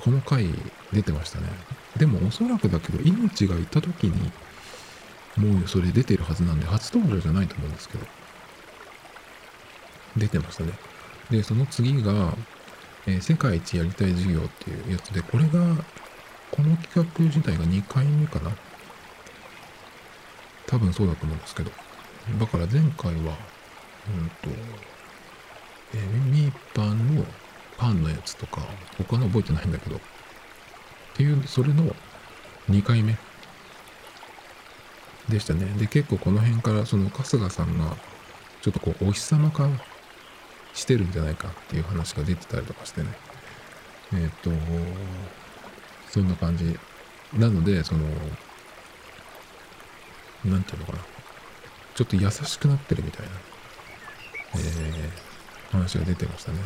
[0.00, 0.48] この回
[0.92, 1.48] 出てましたね。
[1.96, 4.32] でもおそらくだけど命がいた時に
[5.36, 8.06] もうそれ出てるはずなんで初登場じゃないと思うんですけど。
[10.16, 10.72] 出てましたね。
[11.30, 12.36] でその次が、
[13.06, 15.50] えー世界一やりたい授業っていうやつでこれが
[16.50, 18.50] この企画自体が2回目かな。
[20.66, 21.70] 多分そうだと思うんですけど。
[22.38, 23.36] だから前回は
[24.08, 24.50] うんと、
[25.94, 27.24] えーミーパンの
[27.76, 28.62] パンのやつとか
[28.98, 29.96] 他の覚えてないんだけど。
[29.96, 30.00] っ
[31.14, 31.94] ていうそれの
[32.70, 33.18] 2回目。
[35.28, 35.66] でしたね。
[35.78, 37.96] で結構この辺からその春日さんが
[38.60, 39.68] ちょっとこうお日様化
[40.72, 43.08] してるんじゃないかっていう話が出てたりとかしてね。
[44.14, 44.50] えっ、と
[46.10, 46.78] そんな感じ。
[47.32, 48.04] なのでその
[50.44, 50.98] なんていうのかな。
[51.94, 53.32] ちょっと優しくなってるみたいな、
[54.56, 55.34] えー
[55.74, 56.58] 話が出てましたね。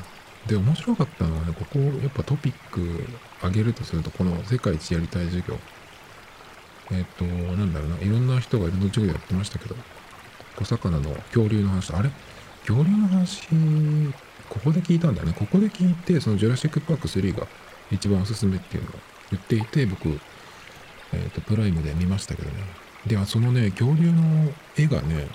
[0.46, 3.04] で面白かったのはねここやっぱトピック
[3.42, 5.58] 上げるとするとこの世界一やりたい授業
[6.90, 7.98] えっ、となんだろうな。
[7.98, 9.76] いろんな人がいろんな授業やってましたけど。
[10.56, 11.92] 小魚の恐竜の話。
[11.92, 12.10] あれ？
[12.66, 13.48] 恐竜の話
[14.48, 15.32] ここで聞いたんだね。
[15.38, 17.46] ここで聞いてそのジュラシック・パーク3が
[17.90, 18.92] 一番おすすめっていうのを
[19.30, 20.08] 言っていて僕、
[21.12, 22.56] えっとプライムで見ましたけどね。
[23.06, 25.28] ではそのね恐竜の絵がね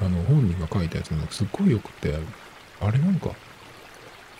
[0.00, 2.16] あの本人が描いたやつがすっごいよくて
[2.80, 3.30] あれなんか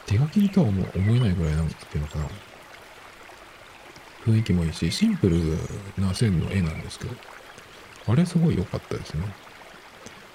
[0.06, 2.24] 手書きとは思思えないぐらいなんていうのかな。
[4.26, 5.40] 雰囲気もいいしシンプル
[5.98, 7.14] な線の絵なんですけど
[8.08, 9.24] あれすごい良かったですね。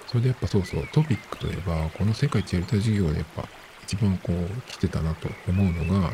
[0.07, 3.43] それでやっぱそうそうトピックといえばこの世界一やりたい授業でやっぱ
[3.83, 6.11] 一番こう来てたなと思うのが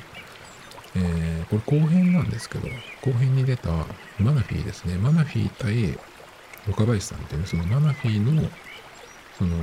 [0.96, 2.68] えーこれ後編なんですけど
[3.02, 3.70] 後編に出た
[4.20, 4.96] マナフィーですね。
[4.98, 6.00] マナフィー対
[6.70, 8.50] 岡林さんっていうねそのマナフィーの
[9.38, 9.56] その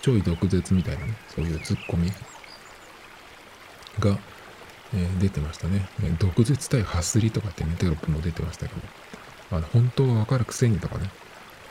[0.00, 2.10] ちょい毒舌みたいなねそういうツッコミ
[4.00, 4.16] が、
[4.94, 8.80] え出てましたね毒舌対ハスリとかってねテロップも出てましたけど
[9.56, 11.10] あの本当はわかるくせにとかね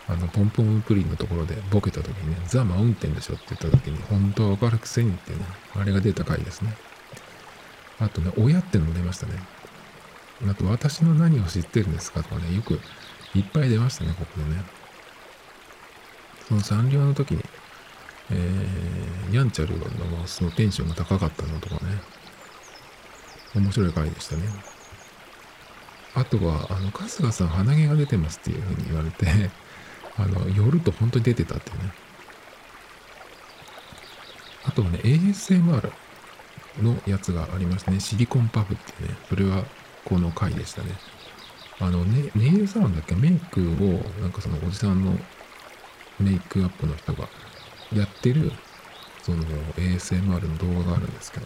[0.09, 6.75] あの、ポンポンプリンのところでボケた時にね、ザ・マウンテンでしょって言った時に、本当はわかるくせにっていうね、あれが出た回ですね。
[7.99, 9.33] あとね、親ってのも出ましたね。
[10.49, 12.79] あと、私の何を知ってるんですかとかね、よく
[13.35, 14.63] いっぱい出ましたね、ここでね。
[16.47, 17.43] そのサンリオの時に、
[18.31, 21.99] えー、ヤンチャルのそのテンションが高かったのとかね、
[23.59, 24.43] 面白い回でしたね。
[26.15, 29.27] あとは、あの、春日さん鼻毛が出てますっていうふうに言われて、
[30.17, 31.93] あの、夜と本当に出てたっていうね。
[34.65, 35.91] あとはね、ASMR
[36.81, 37.99] のやつがありましたね。
[37.99, 39.17] シリコンパフっていうね。
[39.29, 39.63] それは
[40.05, 40.91] この回でしたね。
[41.79, 43.15] あのね、ネイルサロンだっけ？
[43.15, 45.17] メイクを、なんかそのおじさんの
[46.19, 47.29] メイクアップの人が
[47.93, 48.51] やってる、
[49.21, 49.43] その
[49.75, 51.45] ASMR の動画があるんですけど、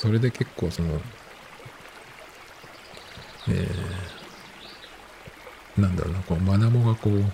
[0.00, 0.98] それで結構その、
[3.50, 7.24] えー、なんだろうな、こう、マナモがこう、うん、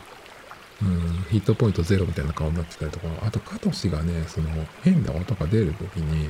[1.30, 4.48] ヒットポイントゼロみたいな顔になってたりとか、あと、カトシがね、その、
[4.82, 6.28] 変な音が出るときに、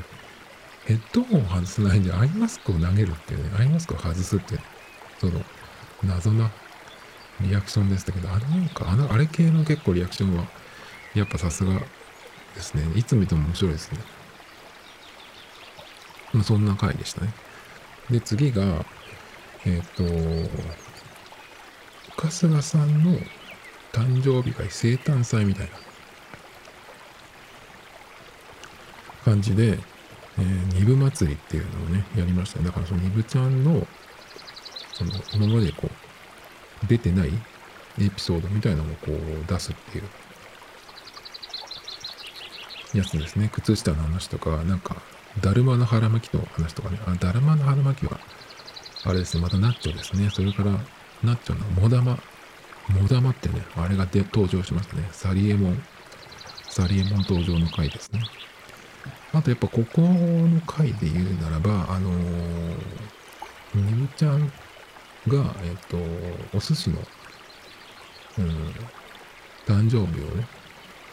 [0.85, 4.61] ヘッドホンを外さないでアイマスクを投げるっていうね、アイマスクを外すっていう、
[5.18, 5.42] その、
[6.05, 6.51] 謎な
[7.40, 10.44] リアクションでしたけど、あれなんか、あの、あれ系の結構リアクションは、
[11.14, 11.81] やっぱさすが
[12.55, 12.83] ですね。
[12.94, 14.15] いつ見ても面白いですね。
[16.37, 17.33] まあ、そんな回でしたね。
[18.11, 18.85] で、次が、
[19.64, 20.51] えっ、ー、と、
[22.16, 23.18] 春日さんの
[23.92, 25.72] 誕生日会、生誕祭みたいな
[29.25, 29.79] 感じで、
[30.38, 33.87] えー、二部祭りっていうのをね、やりましたねだからその二部ちゃんの、
[34.92, 35.88] その、今までこ
[36.85, 37.31] う、出てない
[37.99, 40.05] エピソードみたいなのをこう出すっていう
[42.99, 43.49] やつですね。
[43.51, 44.96] 靴下の話とか、なんか、
[45.40, 46.99] だるまの腹巻きの話とかね。
[47.07, 48.18] あ、だるまの腹巻きは、
[49.05, 50.31] あれですね、またナッチョですね。
[50.31, 50.72] それから、
[51.22, 52.18] ナッチョのモダマ。
[52.88, 55.09] モダマってね、あれがで登場しましたね。
[55.12, 55.83] サリエモン。
[56.68, 58.22] サリエモン登場の回ですね。
[59.33, 62.77] あとやっぱここの回で言うならば、あのー、
[63.75, 64.46] みぶちゃん
[65.29, 65.96] が、えっ、と、
[66.57, 66.99] お寿司の、
[68.38, 68.75] うん、
[69.66, 70.46] 誕生日をね、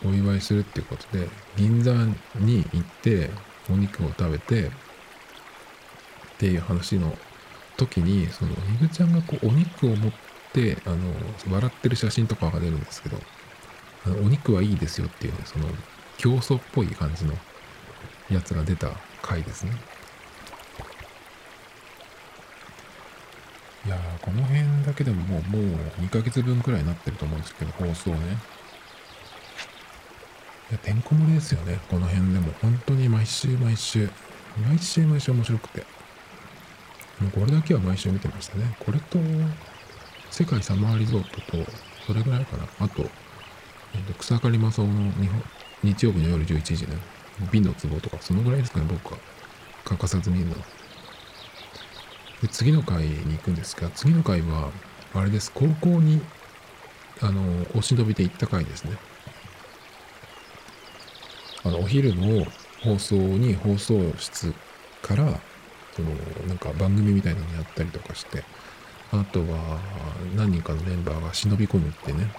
[0.06, 1.94] お祝いするっていうことで、銀座
[2.36, 3.30] に行って、
[3.70, 4.72] お肉を食べて、っ
[6.38, 7.16] ていう話の
[7.78, 10.12] 時に、その、イグちゃんがこう、お肉を持っ
[10.52, 10.98] て、あの、
[11.50, 13.18] 笑ってる写真とかが出るんですけど、
[14.06, 15.66] あお肉はいいですよっていうね、その、
[16.18, 17.34] 競争っぽい感じの
[18.30, 19.72] やつが出た回ですね。
[23.86, 28.38] いや、この辺だけでももう、もう2ヶ月分くらいになってると思うんですけど、放送ね。
[30.72, 31.80] や、てんこ盛りですよね。
[31.90, 32.54] この辺でも。
[32.62, 34.10] 本当に毎週毎週。
[34.68, 35.86] 毎週毎週面白くて。
[37.20, 38.76] もうこれだけは毎週見てましたね。
[38.80, 39.20] これと、
[40.32, 41.72] 世界サマーリゾートと、
[42.08, 42.68] それぐらいかな。
[42.80, 43.10] あと、
[44.18, 45.44] 草刈正雄の日本
[45.84, 46.98] 日曜日の夜11時ね。
[47.52, 49.20] 美の壺とか、そのぐらいですかね、僕は。
[49.84, 50.58] 欠かさず見るのは。
[52.42, 54.72] で、次の回に行くんですが、次の回は、
[55.14, 55.52] あれです。
[55.54, 56.22] 高校に、
[57.22, 58.98] あの、お忍びで行った回ですね。
[61.66, 62.46] あのお昼の
[62.82, 64.54] 放送に放送室
[65.02, 65.40] から
[65.96, 66.10] その
[66.48, 68.44] なんか番組みたいなのやったりとかして
[69.12, 69.80] あとは
[70.36, 72.32] 何人かのメンバーが忍び込むってね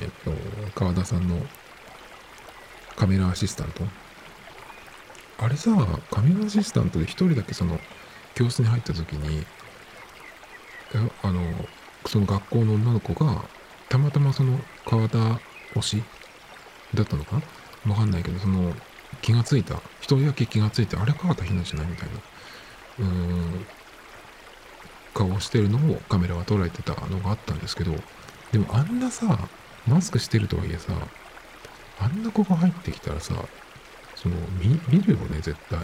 [0.00, 0.32] えっ、と
[0.74, 1.36] 川田さんの
[2.96, 3.84] カメラアシスタント。
[5.38, 5.70] あれさ
[6.10, 7.78] カメラアシスタントで一人だけその
[8.34, 9.44] 教室に入った時に
[11.22, 11.40] あの
[12.06, 13.44] その学校の女の子が
[13.88, 15.18] たまたまその川田
[15.74, 16.02] 推し
[16.94, 17.42] だったのかな？
[17.86, 18.74] わかんないけど、その、
[19.20, 19.74] 気がついた。
[20.00, 22.14] 一人だけ気がついて、あれ川田ひなじゃないみたいな、
[22.98, 23.66] うーん、
[25.14, 27.94] 顔をしてるのをカメラが捉えてたのがあったんですけど、
[28.52, 29.38] でもあんなさ、
[29.86, 30.92] マスクしてるとはいえさ、
[32.00, 33.34] あんな子が入ってきたらさ、
[34.14, 35.78] その、見、見るよね、絶対。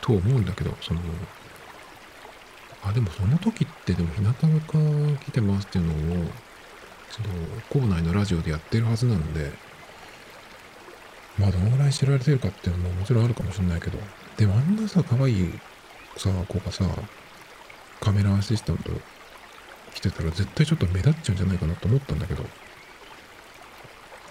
[0.00, 1.00] と思うんだけど、その、
[2.82, 6.26] あ、でもその時ってでも日向坂来てますっていうのを、
[7.10, 7.28] その、
[7.68, 9.52] 校内のラジオでやってるはずなので、
[11.38, 13.98] まあどのぐらい知られてるかっていうのももちろんあるかもしれないけど、
[14.36, 15.52] でもあんなさ、可愛い
[16.16, 16.84] さ、子がさ、
[18.00, 18.90] カメラアシスタント
[19.94, 22.44] 来てたら絶対ちょっと目立っちゃうんじゃないかなと思ったんだけど、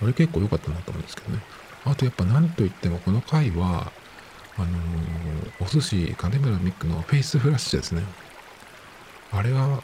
[0.02, 1.42] あれ結構良かったなと思うんですけどね。
[1.86, 3.92] あとやっぱ何と言ってもこの回は、
[4.58, 8.04] あのー、お寿司金村ミックのフェイスフラッシュですね。
[9.32, 9.84] あれは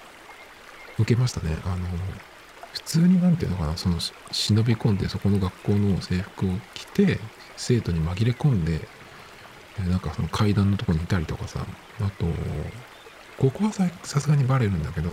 [0.98, 1.56] 受けましたね。
[1.66, 2.31] あのー
[2.74, 3.98] 普通に何ていうのかなその
[4.32, 7.20] 忍び込んでそこの学校の制服を着て
[7.58, 8.88] 生徒に紛れ込んで
[9.90, 11.66] なんかその階段のとこにいたりとかさ
[12.00, 12.26] あと
[13.38, 15.10] ここはさすがにバレるんだけど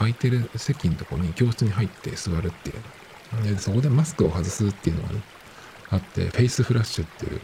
[0.00, 3.44] 空いてる席のとこに教室に入って座るっていう。
[3.44, 5.22] で、そこでマスクを外すっていうのがね、
[5.90, 7.40] あって、フェイスフラッシュっていう、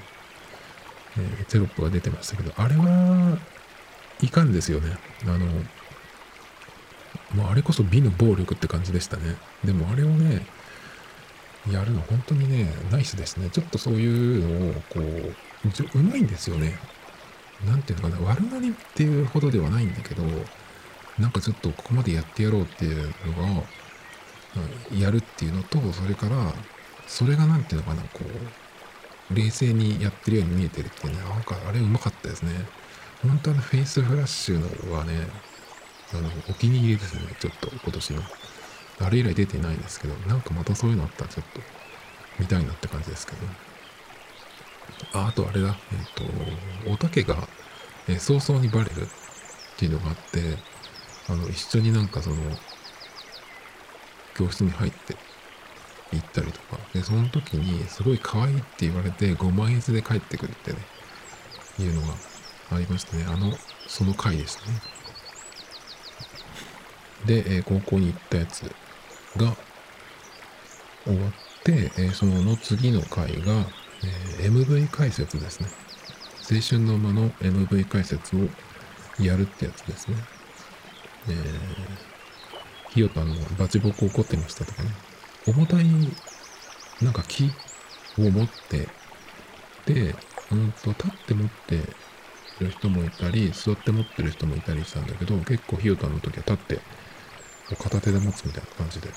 [1.19, 3.39] えー、テロップが出てましたけど、あれは
[4.23, 4.97] いかんですよね。
[5.25, 5.47] あの、
[7.35, 9.37] もうあれこそ美の暴力って感じでしたね。
[9.65, 10.47] でもあれをね、
[11.71, 13.51] やるの本当にね、ナイスですね。
[13.51, 16.79] ちょっとそういうのを、こう、うまいんですよね。
[17.67, 20.23] なんていうのかな、悪ノリっていうほどではないんだけど、
[21.19, 23.63] なんかちょっとここまでやってやろうっていうのが、
[24.97, 26.55] やるっていうのと、それから、
[27.07, 28.21] それがなんていうのかな、こ
[29.31, 32.53] う、冷静にやってるように見えてるっていうね、なんかあれうまかったですね。
[33.23, 35.27] 本当のフェイスフラッシュのはね、
[36.15, 38.23] あの、お気に入りですね、ちょっと今年の。
[38.99, 41.61] あれ以来出てないんですけど、なんかまたそういうのあったらちょっと
[42.39, 43.39] 見たいなって感じですけど。
[45.13, 47.37] あ、あとあれだ、えっ、ー、と、おたけが、
[48.09, 49.07] えー、早々にバレるっ
[49.77, 50.57] ていうのがあって、
[51.29, 52.37] あの、一緒になんかその、
[54.35, 55.17] 教室に入って
[56.13, 60.79] 行ったりとか、で、その時にすごい可愛いって言われて5万円で帰ってくるってね、
[61.79, 62.15] いうのが
[62.73, 63.25] ありましたね。
[63.29, 63.53] あの、
[63.87, 64.96] その回でしたね。
[67.27, 68.63] で、え、高校に行ったやつ
[69.37, 69.57] が
[71.05, 71.33] 終わっ
[71.65, 73.67] て、え、その次の回が、
[74.39, 75.69] え、MV 解説ですね。
[76.49, 78.41] 青春の間の MV 解説を
[79.19, 80.17] やるってやつですね。
[81.29, 84.91] えー、ひよたのバチボコ起こってましたとかね。
[85.47, 85.85] 重たい、
[87.03, 87.51] なんか木
[88.19, 88.89] を持って、
[89.87, 90.15] で、
[90.53, 91.97] うんと、立って持って
[92.61, 96.81] る人もいたり、座って持ってる人もいたりしたんだけど、結構ひよたの時は立って
[97.75, 99.09] 片手で持つみたいな感じで。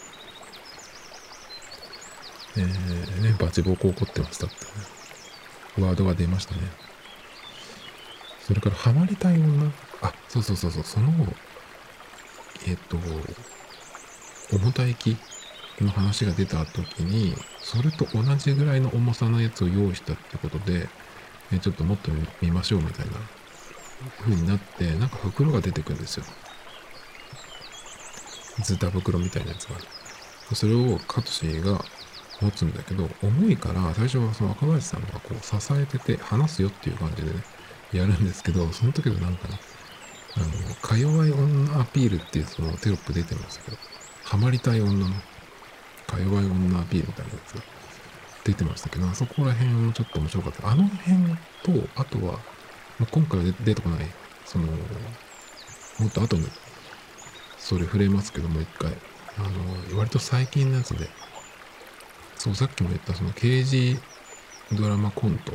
[2.58, 6.62] えー、ね、バチボコ起こってましたって、ね、ワードが出ましたね。
[8.42, 9.72] それから、ハマりたい女。
[10.02, 11.12] あ、そうそうそうそう、その、
[12.68, 12.98] えっ、ー、と、
[14.52, 15.16] 重たい木
[15.80, 20.90] の話が出た時に、それと同じぐらいの重さのやつを用意したってことで、
[21.52, 23.14] えちょっともっと見ましょうみたいな
[24.22, 26.26] 風になって、なんか袋が出てくるんですよ。
[28.64, 29.86] ズタ袋みたいなやつがある。
[30.56, 31.84] それをカトシーが
[32.42, 37.44] 持つんだけど、重いから最初はその若林さんがこう支えてて話すよっていう感じでね、
[37.92, 39.60] やるんですけど、その時のなんかね、
[40.36, 43.78] あの、か弱い女アピールっていうそのテロップ出てましたけど、
[44.24, 45.14] ハマりたい女の、
[46.08, 47.62] か弱い女アピールみたいなやつが
[48.44, 50.70] 出てましたけど、あそこら辺もちょっと面白かった。
[50.70, 52.40] あの辺と、あとは、
[52.98, 56.48] ま、今回は出てこない、その、もっと後に
[57.70, 58.92] それ触れますけども一回。
[59.38, 59.44] あ
[59.92, 61.08] の、割と最近のやつで、
[62.36, 64.00] そう、さっきも言ったその刑事
[64.72, 65.54] ドラマコント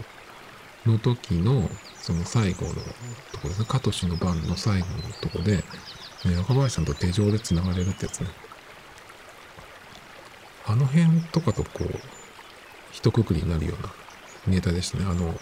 [0.87, 1.68] の時の、
[2.00, 2.74] その最後の
[3.33, 8.29] とこですね、カトシの番の最後のとこで、ね、若林さんと手錠で繋がれるってやつね。
[10.66, 12.00] あの辺とかとこう、
[12.92, 13.92] 一括りになるような
[14.46, 15.05] ネタでしたね。
[15.05, 15.35] あの、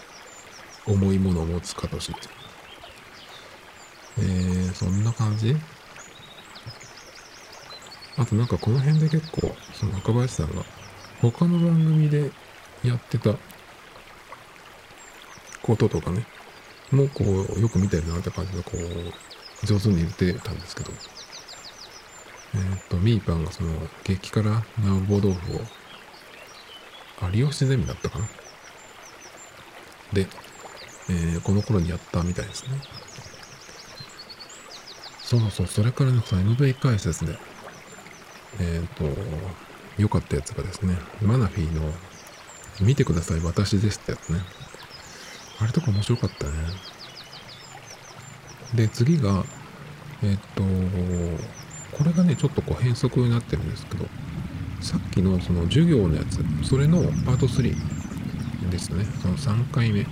[0.87, 2.21] 重いものを持つカトシって。
[4.17, 5.55] えー、そんな感じ？
[8.15, 10.63] あとなんかこの辺で結構、その若林さんが
[11.21, 12.31] 他の番組で
[12.83, 13.35] やってた
[15.61, 16.25] こととかね、
[16.91, 20.91] もうこう、よく見てるなって感じでこう、上手に言ってたんですけど、
[22.55, 23.71] えー、っと、ミーパンがその、
[24.03, 25.61] 激辛麻婆豆腐を、
[27.31, 28.27] 有吉ゼミだったかな？
[30.11, 30.27] で、
[31.09, 32.71] えー、この頃にやったみたいですね。
[35.21, 37.39] そうそう、それからね、MV 解説で、
[38.59, 39.19] えっ、ー、と、
[39.97, 41.91] 良かったやつがですね、マナフィーの
[42.81, 44.39] 見てください、私ですってやつね。
[45.59, 46.51] あれとか面白かったね。
[48.75, 49.43] で、次が、
[50.23, 50.63] えっ、ー、と、
[51.95, 54.05] これがね、ちょっとこう変則になってるんですけど、
[54.81, 57.75] さっきのその授業のやつ、それのパート3
[58.69, 59.05] ですね。
[59.21, 60.09] その3回目が、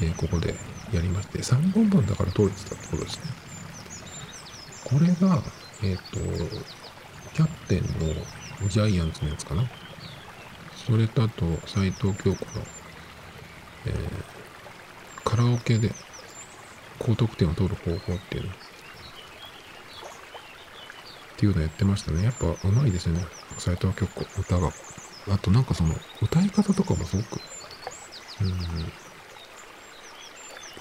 [0.00, 0.54] えー、ここで
[0.92, 3.22] やりまして、3本分だから通れてたってことですね。
[4.84, 5.42] これが、
[5.82, 6.18] えっ、ー、と、
[7.34, 7.82] キャプテン
[8.62, 9.70] のジャイアンツのやつかな。
[10.74, 12.62] それとあと、斎藤京子の、
[13.86, 13.94] えー、
[15.22, 15.92] カラオケで
[16.98, 18.50] 高得点を取る方法っていうの。
[18.50, 18.54] っ
[21.36, 22.24] ていうのやってましたね。
[22.24, 23.24] やっぱ上手いですよね。
[23.58, 24.72] 斎藤京子、歌が。
[25.30, 27.40] あとなんかその、歌い方とかもすごく、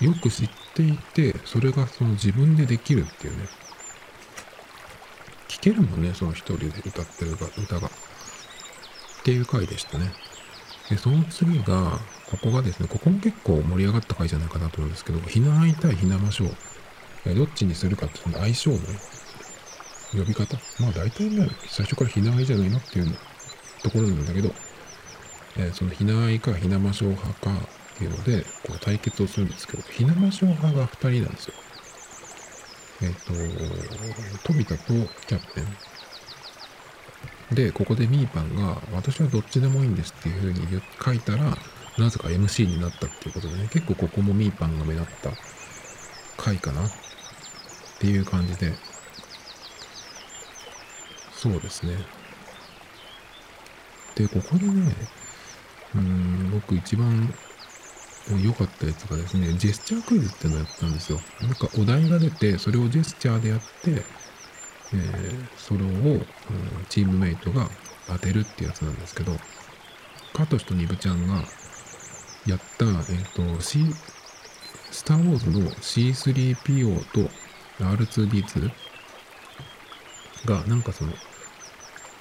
[0.01, 3.43] うん、よく知っていて、それがその自分でできるっていうね。
[5.57, 7.87] 聴けるもんね、その一人で歌ってる歌が。
[7.87, 7.91] っ
[9.23, 10.13] ていう回でしたね。
[10.89, 11.99] で、その次が、
[12.29, 17.35] ここがですね、ここも結構盛り上がった回じゃないかなと思うんですけど、ひな会いたいひなましょう。
[17.35, 18.77] どっちにするかっていうの相性の、
[20.13, 23.17] 呼び方まあ大体ね、最初からひなあいじゃないのっていう
[23.83, 24.53] ところなんだけど、
[25.57, 31.53] えー、そのひなあいかひなましょう派かっていうので、こう対決をするんですけど、ひなましょう派が2人なんですよ。
[33.01, 34.93] えっ、ー、と、富田と
[35.27, 37.55] キャプテン。
[37.55, 41.57] で、ここでミーパンが、私はどっちでもいいんですっていう風に書いたら、
[41.97, 45.31] なぜか MC になったっていうことでね、結構ここもミーパンが目立った
[46.37, 46.91] 回かなっ
[47.99, 48.73] ていう感じで、
[51.31, 51.97] そうですね。
[54.15, 54.93] で、ここでね、
[55.95, 57.33] うん、僕一番
[58.35, 61.19] 良かったやつがですね、ジェスチャークイズっていうのをやったんですよ。
[61.41, 64.03] なんかお題が出て、それをジェスチャーでやって、
[64.93, 66.25] えー、それを、うん、
[66.89, 67.69] チームメイトが
[68.07, 69.37] 当てるってやつなんですけど、
[70.33, 71.43] カトシとニブちゃんが
[72.45, 73.85] やった、えっ、ー、と、C、
[74.91, 77.29] スター・ウォーズの C3PO と
[77.83, 78.71] R2D2
[80.45, 81.13] が、なんかその、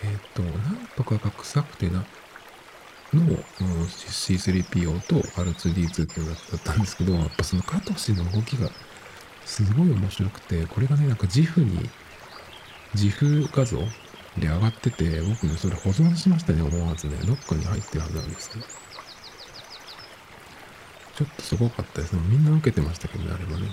[0.02, 2.04] えっ、ー、と、なんとかが臭くてな、
[3.16, 3.36] の
[3.86, 8.70] C3PO と R2D2 っていうのだったんですけど、やっぱそのカトシの動きが
[9.44, 11.88] すごい面白くて、これがね、なんか GIF に、
[12.94, 13.78] GIF 画像
[14.38, 17.16] で上がってて、僕ね、それ保存しましたね、思わずね。
[17.24, 18.66] どっかに入ってるはずなんですけど。
[21.16, 22.20] ちょっとすごかったですね。
[22.28, 23.68] みんな受けてましたけどね、あれはね。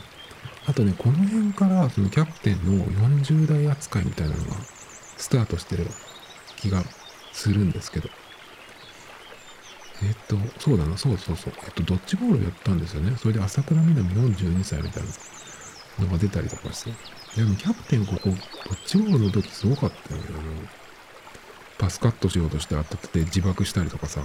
[0.65, 4.55] あとね、この辺から、そのキャプテンの40代扱いみたいなのが
[5.17, 5.87] スタートしてる
[6.55, 6.83] 気が
[7.33, 8.09] するんですけど。
[10.01, 11.53] えっと、そうだな、そうそうそう。
[11.65, 13.15] えっと、ドッジボールやったんですよね。
[13.17, 16.91] それで朝倉みなみ42歳みたいなのが出たりとかして。
[17.35, 18.37] でもキャプテンここ、ドッ
[18.85, 20.27] ジボールの時すごかったよね。
[21.77, 24.21] パスカットしようとして当たってて自爆したりとかさ。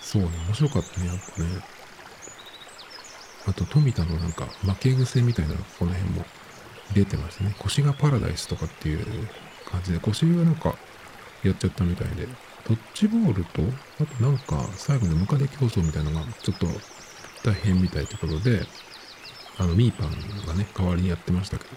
[0.00, 1.48] そうね、面白かったね、やっぱね。
[3.46, 6.24] あと、富田のなんか負け癖みたいな、この辺も
[6.94, 7.54] 出てましたね。
[7.58, 9.28] 腰がパラダイスとかっていう
[9.70, 10.74] 感じで、腰がなんか
[11.42, 12.28] やっちゃったみたいで、
[12.66, 13.62] ドッジボールと、
[14.00, 16.66] あとなんか最後のムカデ競争みたいなのがちょっと
[17.44, 18.66] 大変みたいということで、
[19.58, 21.70] あの、ミーパンがね、代わりにやってましたけど。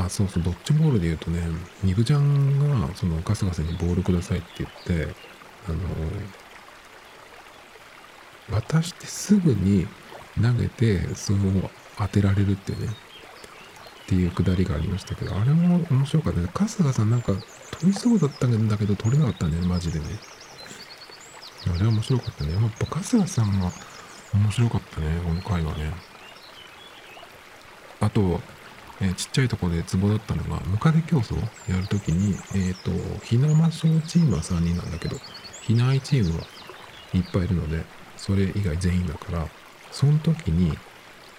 [0.00, 1.42] あ、そうそう、ドッジボールで言うとね、
[1.82, 4.70] ニブちゃんが、その、ガスガスにボールくださいって言っ
[5.06, 5.14] て、
[5.68, 5.78] あの、
[8.48, 9.86] 渡してすぐに
[10.42, 12.96] 投げて、その、当てられるっていうね、
[14.04, 16.48] っていうくだりがありましたけど、あれも面白かったね。
[16.52, 17.32] 春日さんなんか
[17.70, 20.06] 飛びそうだったんだけど、取れなかったね、マジでね。
[21.74, 22.52] あれは面白かったね。
[22.52, 23.72] やっぱ春日さんが
[24.34, 25.92] 面白かったね、この回はね。
[28.00, 28.40] あと、
[29.00, 31.36] えー、ちっちゃいとこでツボだったのが、ムカデ競争
[31.70, 35.16] やるときに、えっ、ー、と、ひなましょうチームは3人なんだけど、
[35.62, 36.44] ひなあいチームは
[37.14, 37.84] いっぱいいるので、
[38.16, 39.48] それ以外全員だから、
[39.90, 40.76] その時に、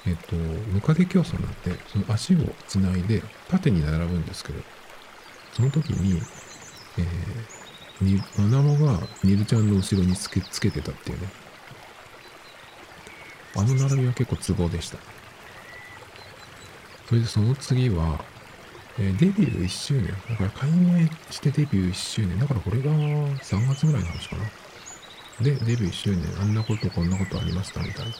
[0.08, 2.38] えっと、ムカデ競争なんて、その足を
[2.68, 4.62] つないで縦に並ぶんですけど、
[5.54, 6.22] その時に、
[6.98, 11.28] えー、に、マナモがニルちゃんの後ろにつけつけてたっていうね。
[13.56, 14.98] あの並びは結構ツボでした。
[17.08, 18.24] それでその次は、
[19.00, 20.08] えー、デビュー1周年。
[20.30, 22.38] だから解明してデビュー1周年。
[22.38, 24.44] だからこれが3月ぐらいの話かな。
[25.42, 26.24] で、デビュー1周年。
[26.40, 28.12] あんなことこんなことありましたみたいな。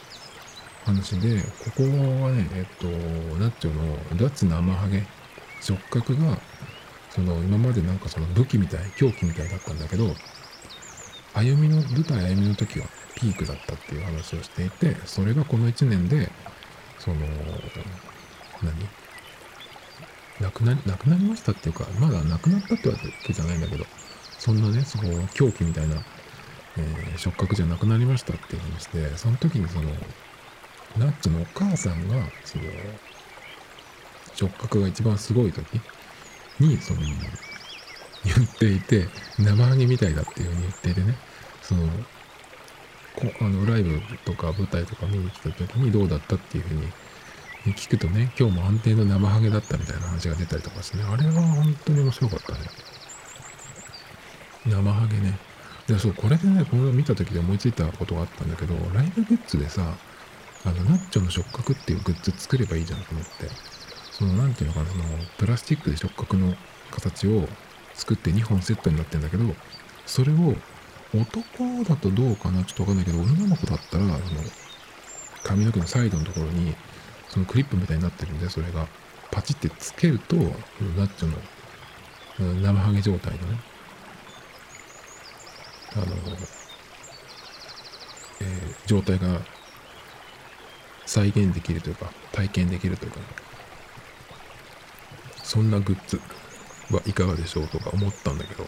[0.86, 2.86] 話で、ここはね、えっと、
[3.38, 5.02] ナッチョの脱生ハゲ、
[5.60, 6.38] 触覚が、
[7.10, 10.14] その今までなんかその武器みたい、狂気みたいだったんだけど、
[11.34, 16.30] 歩みの、舞台歩みの時はピークだったっていう話をしていて、それがこの1年で、
[16.98, 17.16] その、
[18.62, 18.72] 何？
[20.40, 23.84] なくなり、なくなりましたっていうか、まだなくなったってわけじゃないんだけど、
[24.38, 25.96] そんなね、その狂気みたいな、
[26.76, 29.90] えー、触覚じゃなくなりましたっていう話で、その時にその、
[30.98, 32.64] ナッチのお母さんが、その、
[34.34, 35.80] 触覚が一番すごい時
[36.60, 37.00] に、その、
[38.24, 39.08] 言っていて、
[39.38, 41.14] 生ハゲみたいだっていう風に言っていてね、
[41.62, 41.86] その、
[43.16, 46.92] こあのライブとか舞台とか見に来た時にどうだったっていう風に
[47.74, 52.58] 聞くとね、今日も安定の生ハゲだったみたいな話が出たりとかしてね、あれは本当に面白かったね。
[54.66, 55.38] 生ハゲね。
[55.86, 59.98] で、そう、これでね、この見た時で思いついたことがあったんだけど、ライブグッズでさ、
[60.64, 63.30] あの、ナッチョの触覚っていうグッズ作ればいいじゃんと思って。
[64.12, 65.04] その、なんていうのかな、その、
[65.38, 66.54] プラスチックで触覚の
[66.90, 67.48] 形を
[67.94, 69.44] 作って2本セットになってんだけど、
[70.06, 70.56] それを
[71.14, 72.64] 男だとどうかな？
[72.64, 74.18] ちょっとわかんないけど、女の子だったら、その、
[75.44, 76.74] 髪の毛のサイドのところに、
[77.28, 78.88] そのクリップみたいになってるんで、それが、
[79.30, 80.42] パチってつけると、ナ
[81.04, 81.38] ッチョの、
[82.62, 83.60] 生ハゲ状態のね、
[85.94, 86.06] あの、
[88.40, 89.40] えー、状態が
[91.06, 93.26] 再現できるというか、体験できるというか、ね。
[95.42, 96.20] そんなグッズ
[96.94, 98.66] はいかがでしょうとか思ったんだけど、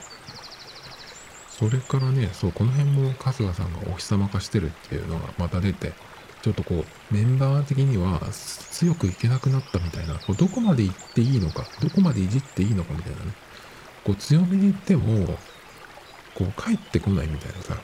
[1.50, 5.92] それからね、そう、この辺も春日さんがお日様化してるっていうのがまた出て、
[6.40, 13.32] ちょっとこう、メンバー的には強くいけなくなったみたいな、こうどこまで行っていいのか、どこまでいじっていいのかみたいなね、
[14.04, 15.36] こう強めに言っても、
[16.34, 17.76] こう帰ってこないみたいなさ、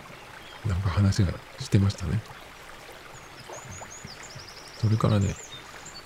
[0.67, 2.21] なんか話がしてましたね。
[4.85, 5.35] それからね、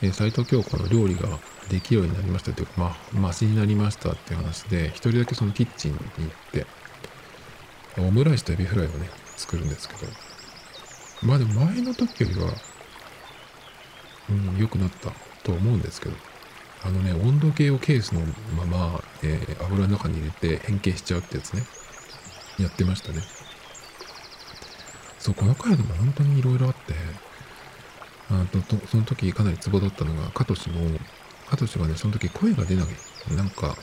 [0.02, 6.66] え斎藤京子の料理ができるようになりましたというか、まあ、マシになりましたっていう話で、一人だけそのキッチンに行って、
[7.98, 10.00] オムライスとエビフライをね、作るんですけど、
[11.22, 12.52] まあでも前の時よりは、
[14.30, 15.10] うん、良くなった
[15.42, 16.14] と思うんですけど、
[16.84, 18.20] あのね、温度計をケースの
[18.56, 21.64] まま、えー、油の中に入れて変形しちゃうってやつね、
[22.60, 23.22] やってましたね。
[25.18, 26.94] そう、この回でも本当にいろいろあって、
[28.30, 30.98] あととその時かなりツボだったのが、カトシの、
[31.48, 32.86] カトシがね、その時声が出ない。
[33.36, 33.76] なんか、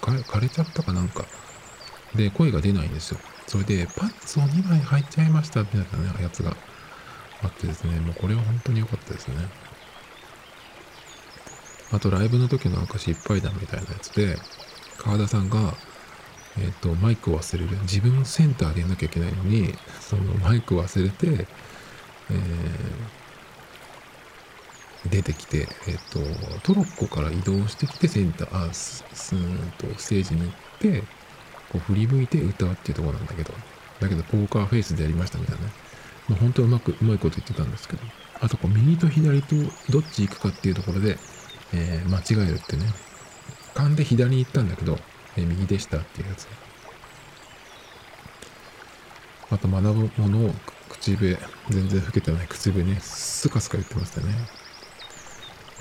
[0.00, 1.24] 枯れちゃったかなんか、
[2.14, 3.20] で、声が出ないんですよ。
[3.46, 6.56] それで、パッツを2枚入っちゃいましたみたいなね、やつが
[7.42, 9.34] あってですね、もうこれは本当に良かったですね。
[11.92, 14.36] あと、ライブの時のなんか失敗談みたいなやつで、
[14.98, 15.74] 川田さんが、
[16.58, 17.70] えっ、ー、と、マイクを忘れる。
[17.82, 21.46] 自分センターでやんなきゃいけないのに、そのマイクを忘れて、
[22.30, 22.38] えー、
[25.08, 26.20] 出てきて、えっ、と、
[26.62, 31.00] トロッコから移動してきてセンター、あ、す、すーと、ステージに行って、
[31.70, 33.52] こう振り向いて歌うっていうとこなんだけど、
[34.00, 35.72] だけどポーカーフェイスでやりましたみたいなね。
[36.28, 38.02] まあ、本当うまく、うまいこと言ってたんですけど、
[38.40, 39.56] あとこう右と左と
[39.90, 41.18] どっち行くかっていうところで、
[41.74, 42.84] えー、間違えるってね。
[43.74, 44.98] 勘で左に行ったんだけど、
[45.36, 46.48] えー、右でしたっていうやつ。
[49.50, 50.54] あと学ぶものを
[50.88, 51.38] 口笛、
[51.70, 54.34] 全然吹けてない口笛ね、スカスカ言ってましたね。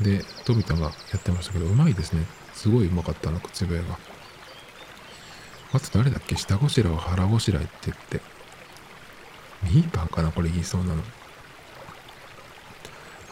[0.01, 2.25] で、富田がやってましたけど、うまいですね。
[2.53, 3.83] すごいうまかったな、口笛が。
[5.73, 6.35] あと誰だっけ？
[6.35, 8.21] 下ごしらえは腹ごしらえって言って。
[9.63, 11.03] ミーパンかなこれ言いそうなの。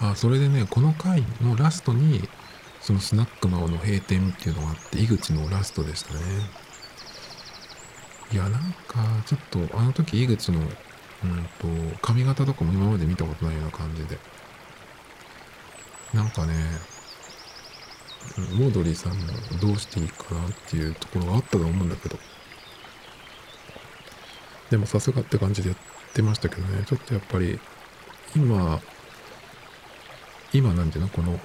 [0.02, 2.28] あ、それでね、この回のラストに、
[2.82, 6.20] そのスナックマオの閉店っていうのがあって、井口のラストでしたね。
[8.34, 10.64] いや、なんか、ちょっと、あの時井口の、う
[11.28, 14.20] んと、髪型とかも今まで見たことないような感じで。
[16.14, 16.54] なんかね、
[18.38, 19.28] モードリーさんも
[19.62, 22.18] どうしていいかなっていうところがあったと思うんだけど。
[24.70, 25.78] でもさすがって感じでやっ
[26.14, 27.60] てましたけどね、ちょっとやっぱり、
[28.36, 28.82] 今、
[30.54, 31.10] 今なんていうの？
[31.10, 31.40] この、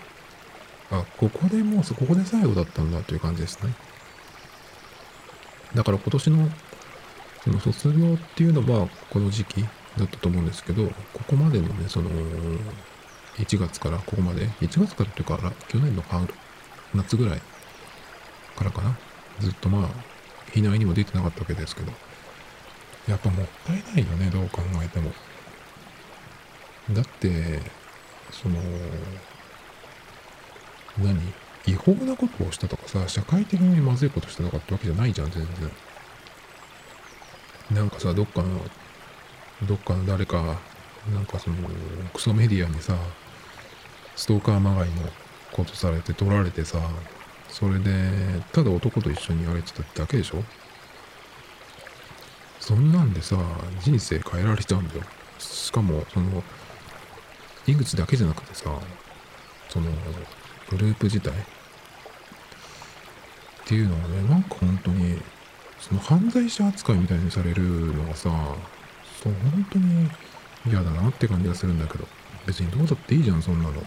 [0.90, 3.74] あ、ここでもう、ここで最後だったんだという感じですね。
[5.74, 6.48] だから今年の、
[7.44, 12.10] その卒業っていうのはこの時期だったと思うんですけど、ここまでのね、その、
[13.40, 16.32] 1月からここまで、1月からというか、去年の春
[16.94, 17.40] 夏ぐらい
[18.56, 18.96] からかな。
[19.40, 19.90] ずっとまあ、
[20.52, 21.92] 避難にも出てなかったわけですけど、
[23.08, 25.12] やっぱもったいないよね、どう考えても。
[26.90, 27.60] だって、
[28.30, 28.60] その、
[30.98, 31.18] 何？
[31.66, 35.46] 違法なことをしたとかさ、社会的にまずいことしたとかってわけじゃないじゃん、全
[37.70, 37.76] 然。
[37.76, 38.64] なんかさ、どっかの、
[39.66, 40.58] どっかの誰か、
[41.12, 41.56] なんかその、
[42.14, 42.96] クソメディアにさ、
[44.20, 44.96] ストーカーまがいの
[45.50, 46.78] ことされて取られてさ、
[47.48, 47.90] それで、
[48.52, 50.44] ただ男と一緒にやれてただけでしょ？
[52.60, 53.38] そんなんでさ、
[53.80, 55.04] 人生変えられちゃうんだよ。
[55.38, 56.44] しかも、その、
[57.66, 58.64] 井口だけじゃなくてさ、
[59.70, 59.90] その、
[60.68, 61.34] グループ自体っ
[63.64, 65.18] ていうのはね、なんか本当に、
[65.78, 68.28] その犯罪者扱いみたいにされるのがさ、
[69.22, 70.10] そう、本当に
[70.66, 72.06] 嫌だなって感じがするんだけど、
[72.46, 73.82] 別にどうだっていいじゃん、そんなの。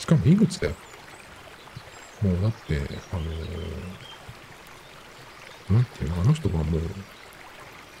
[0.00, 0.74] しかも井口だよ。
[2.22, 2.80] もうだって、
[3.12, 6.80] あのー、なんていうの、あの人がもう、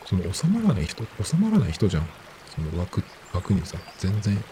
[0.06, 2.08] その収まらない人、収まらない人じゃん。
[2.46, 4.42] その枠、枠にさ、全然、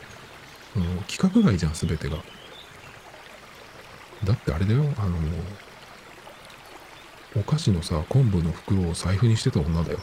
[0.74, 2.18] その規格外じゃん、すべてが。
[4.24, 5.20] だってあれだよ、あのー、
[7.40, 10.00] お菓子のさ、昆布の袋を財布にしてた女だよ。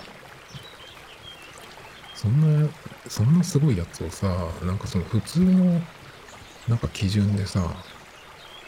[2.16, 2.68] そんな、
[3.08, 5.80] そんなすごいやつをさ、なんかその普通の
[6.68, 7.76] なんか基準でさ、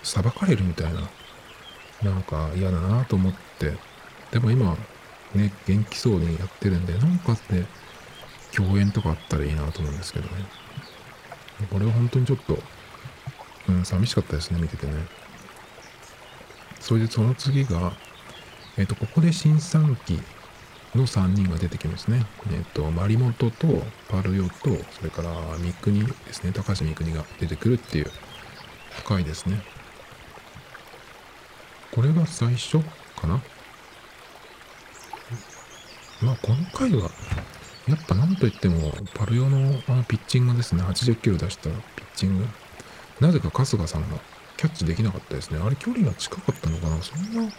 [0.04, 1.02] 裁かれるみたいな、
[2.04, 3.74] なんか嫌だなと思って、
[4.32, 4.78] でも今、
[5.34, 7.66] ね、元気そうにやってるんで、なんかね、
[8.56, 10.46] 共演とかあったらいいなと思うんですけどね。
[11.72, 12.60] これは本当にちょっと、
[13.70, 14.94] うん、寂しかったですね、見ててね。
[16.80, 17.94] それでその次が、
[18.78, 20.22] えっ、ー、と、ここで新3期
[20.98, 22.26] の3人が出てきますね。
[22.52, 24.54] えっ、と、マリモトとパルヨと、
[24.92, 28.12] それから三国ですね、高橋三国が出てくるっていう
[29.06, 29.62] 回ですね。
[31.92, 32.80] これが最初
[33.16, 33.42] かな？
[36.22, 37.10] まあ、この回は、
[37.88, 42.46] やっぱなんといっても、パルヨのあのピッチングですね、80キロ出したピッチング。
[43.20, 44.18] なぜか春日さんが
[44.58, 45.60] キャッチできなかったですね。
[45.64, 47.02] あれ距離が近かったのかな？
[47.02, 47.52] そんな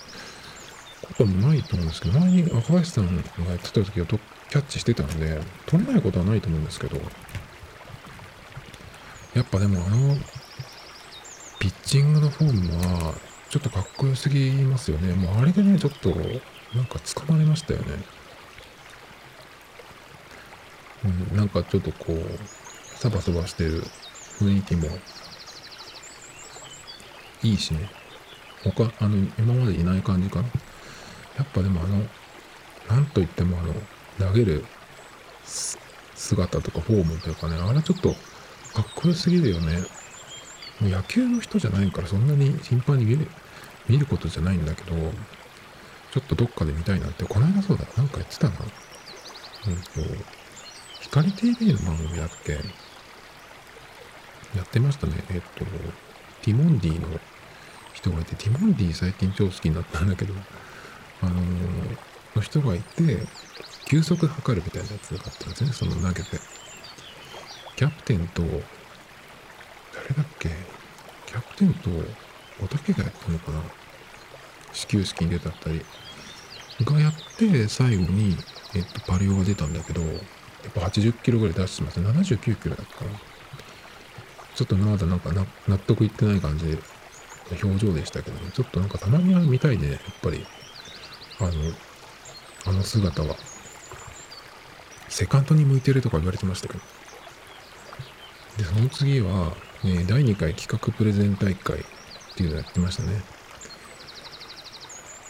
[1.09, 3.13] こともないと思うんですけど、前に若林さんが
[3.51, 7.01] やってた時はキャッチしてたんで、取れないことはないと思うんですけど、
[9.35, 10.17] やっぱでもあの、
[11.59, 13.15] ピッチングのフォームは、
[13.51, 15.15] ちょっとかっこよすぎますよね。
[15.15, 17.87] もうあれでね、ちょっと、なんか捕まれましたよね。
[21.31, 23.83] うん、なんかちょっとこう、サバサバしてる
[24.39, 24.89] 雰囲気も、
[27.43, 27.91] いいしね。
[28.65, 30.49] 他、あの、今までいない感じかな。
[31.39, 32.05] やっぱでもあの、
[32.89, 33.75] なんといってもあの、
[34.19, 34.65] 投げる
[36.15, 38.17] 姿とかフォームというかね、あれちょっとか
[38.83, 39.79] っこよすぎるよね。
[40.81, 43.29] もう野球の人じゃないからそんなに頻繁に見る、
[43.89, 44.97] 見ることじゃないんだけど、
[46.11, 48.57] ちょっとどっかで見たいなって、この間そうだ、なんか言ってたな。
[49.69, 49.91] うんと、
[51.01, 52.53] 光 TV の番組だっけ？
[54.57, 55.23] やってましたね。
[55.31, 55.65] えっと、
[56.43, 57.21] ティモンディの
[57.93, 60.33] 人がいて、ティモンディ最近超好きになったんだけど、
[61.23, 61.41] あの、
[62.37, 63.19] の人がいて、
[63.87, 66.39] 球速測るみたいなやつがあったんですね、その投げて。
[67.77, 68.59] キャプテンと、誰
[70.17, 70.51] だっけ？
[71.27, 71.91] キャプテンと、
[72.63, 73.63] おたけがやったのかな？
[74.73, 75.85] 始球式に出たったり。
[76.85, 78.37] がやって、最後に、
[78.75, 80.09] えっと、パリオが出たんだけど、や
[80.69, 82.09] っぱ80キロぐらい出してますね。
[82.09, 83.11] 79キロだったかな。
[84.55, 85.31] ちょっとまだなんか
[85.67, 86.79] 納得いってない感じで、
[87.63, 88.51] 表情でしたけどね。
[88.53, 90.47] ちょっとなんかたまには見たいね、やっぱり。
[91.41, 91.51] あの、
[92.67, 93.37] あの姿は。
[95.09, 96.81] セカンドに向いてるとか言われてましたけど。
[98.59, 101.83] で、その次は、え第2回企画プレゼン大会っ
[102.37, 103.23] ていうのをやってましたね。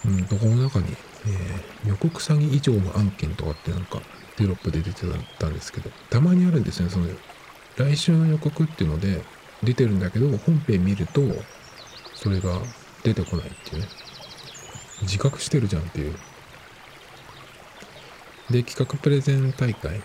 [0.06, 0.96] うん、とこの中に、
[1.26, 4.00] えー、予告詐欺以上の案件とかってなんか
[4.36, 5.02] テロップで出て
[5.38, 7.08] たんですけど、たまにあるんですね、その、
[7.76, 9.22] 来週の予告っていうので
[9.62, 11.20] 出てるんだけど、本編見ると、
[12.14, 12.60] それが
[13.02, 13.88] 出てこないっていうね。
[15.02, 16.14] 自覚してるじゃんっていう。
[18.50, 20.00] で、企画プレゼン大会。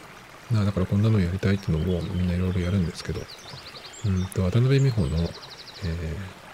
[0.52, 3.22] なだからこんなのやりたいっていうのをみんないろいろやるんですけど、
[4.06, 5.30] うんと、渡辺美穂の、えー、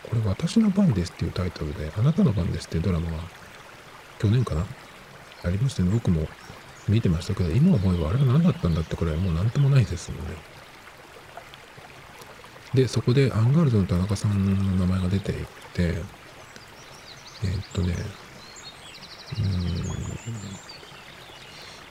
[0.10, 3.18] これ私の番ですっていうタイトルで、あなたの番ですっていうドラマが
[4.20, 4.66] 去年かな？
[5.44, 5.90] ありましたね。
[5.92, 6.28] 僕も
[6.88, 10.36] 見てましたけど、今思えばあれは何だったんだってこれはもう何ともないですもんね。
[12.76, 17.96] で、そこでアンガールズの田中さんの名前が出ていって、えー、っとね、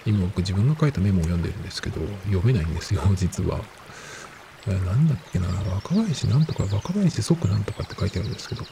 [0.07, 3.61] 今僕自分が書いたメモを読んでるんですけど、読めないんですよ、 実は。
[4.67, 8.65] えなんだっけな、若林なんとか、若林即なんとかって書いてあるんですけど。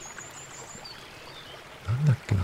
[1.87, 2.43] なんだっけな。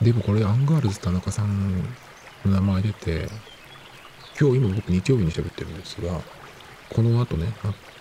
[0.00, 1.78] でもこれアンガールズ田中さん
[2.44, 3.28] の名前出て、
[4.40, 6.20] 今日今僕日曜日に喋ってるんですが、
[6.90, 7.52] この後ね、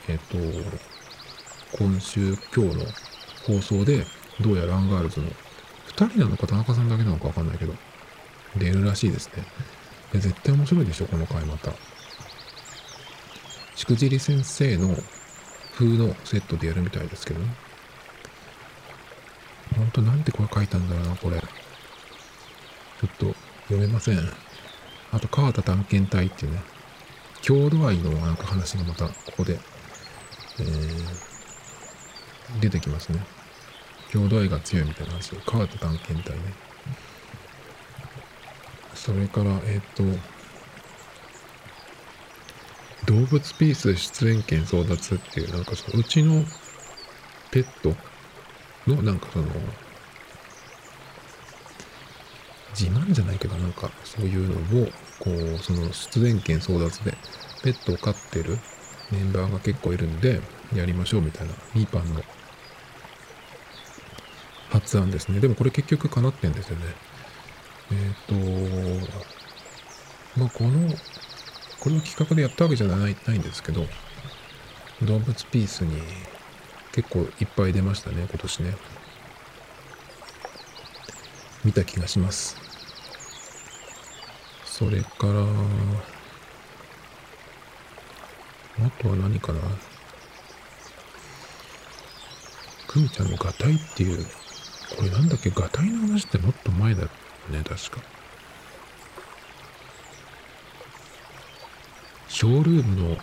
[0.08, 0.80] えーっ、と、
[1.78, 2.86] 今週、今日の
[3.46, 4.06] 放送で、
[4.40, 5.28] どうやらアンガールズの
[5.98, 7.74] 2人なのか田中さんだけなのかわかんないけど、
[8.56, 9.44] 出るらしいですね。
[10.14, 11.74] 絶対面白いでしょ、この回また。
[13.76, 14.96] しくじり先生の
[15.76, 17.48] 風のセットでやるみたいですけどね。
[19.76, 21.40] ほんとなんてこれ書いたんだろうな、これ。
[21.40, 21.46] ちょ
[23.08, 24.20] っと読めません。
[25.12, 26.62] あと、川田探検隊っていうね、
[27.42, 29.60] 郷土愛のなんか話がまたここで、
[30.60, 33.37] えー、出てきますね。
[34.12, 36.54] 郷土愛が強いみたいな話で、川田探検隊ね。
[38.94, 40.38] それから、えっ、ー、と、
[43.06, 46.44] 動物ピース出演権争奪っていう、なんかそのうちの
[47.52, 47.96] ペット
[48.86, 49.46] の、なんかその、
[52.78, 54.88] 自慢じゃないけど、なんかそういうのを、
[55.20, 57.18] こう、その出演権争奪で、
[57.64, 58.58] ペットを飼ってる
[59.12, 60.42] メンバーが結構いるんで、
[60.76, 62.22] やりましょうみたいな、ミーパンの
[64.70, 65.40] 発案ですね。
[65.40, 66.86] でもこれ結局叶ってんですよね。
[67.92, 69.10] えっ、ー、と、
[70.40, 70.90] まあこの、
[71.80, 73.86] これを企画でやったわけじゃないないんですけど、
[75.04, 76.02] 動物ピースに
[76.92, 78.76] 結構いっぱい出ましたね、今年ね。
[81.64, 82.58] 見た気がします。
[84.66, 85.44] それから、
[88.86, 89.60] あとは何かな。
[92.88, 94.26] くみちゃんのガタイっていう、
[94.96, 95.50] これなんだっけ？
[95.50, 97.10] ガタイの話ってもっと前だね
[97.64, 98.02] 確か。
[102.30, 103.18] ショールームの、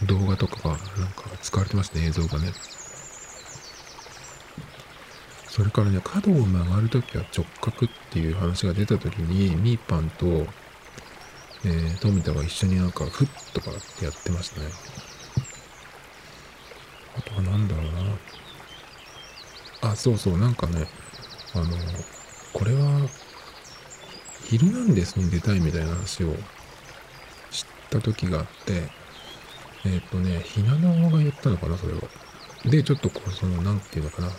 [0.00, 0.78] うん、動画とかがなん
[1.12, 2.52] か使われてますね映像がね。
[5.48, 10.46] それからね角を曲がるときは直角っていう話が出たときにミーパンと、
[11.64, 14.68] えー、富田が一緒になんかフッとかってやってましたね。
[17.16, 17.90] あとは何だろうな。
[19.80, 20.86] あ、そうそう、なんかね、
[21.54, 21.66] あの、
[22.52, 23.08] これは、
[24.44, 26.34] ヒルナンデスに出たいみたいな話を
[27.50, 28.90] 知った時があって、
[29.84, 32.00] えっ、ー、とね、ひなのが言ったのかな、それを。
[32.64, 34.32] で、ちょっとこう、その、なんていうのかな、も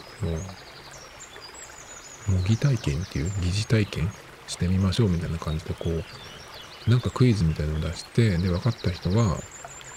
[2.28, 4.12] う、模擬体験っていう、疑似体験
[4.48, 9.38] してみましょうみたいな感じで、こう、なんかクイズみたいなのを出して、で、分かった人は、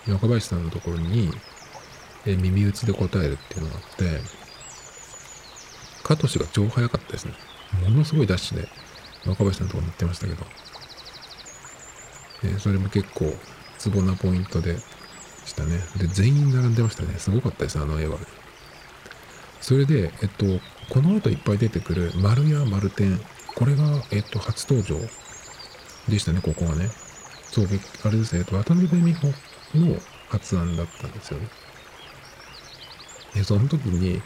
[0.08, 1.30] 若林さんのところに、
[2.24, 4.20] え耳打ちで答えるっていうのがあって、
[6.02, 7.34] カトシが超早かったですね。
[7.82, 8.68] ものすごいダッシュで、
[9.26, 10.44] 若林さんのとこに行ってましたけど、
[12.44, 13.32] えそれも結構、
[13.78, 14.76] ツボなポイントで
[15.44, 15.78] したね。
[15.96, 17.14] で、全員並んでましたね。
[17.18, 18.18] すごかったです、あの絵は。
[19.60, 20.46] それで、えっと、
[20.90, 23.20] この後いっぱい出てくる、丸や丸天。
[23.54, 24.98] これが、えっと、初登場
[26.08, 26.90] でしたね、ここはね。
[27.50, 27.68] そう、
[28.04, 29.32] あれですね、えっと、渡辺美穂
[29.74, 29.96] の
[30.28, 31.48] 発案だったんですよね。
[33.34, 34.20] で、その時に、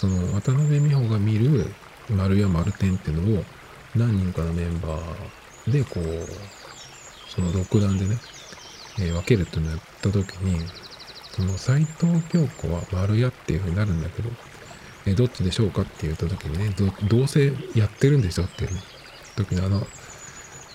[0.00, 1.66] その渡辺美穂が見る
[2.08, 3.44] 丸や丸点っていうのを
[3.94, 6.26] 何人かのメンバーでこう、
[7.28, 8.16] その独断でね、
[8.98, 10.58] えー、分けるっていうのをやった時に、
[11.32, 14.30] その斎藤京子は丸やっていう風になるんだけど、
[15.04, 16.74] えー、どっちでしょうかって言った時にね、
[17.06, 18.70] どうせやってるんでしょっていう、
[19.36, 19.86] 時のあの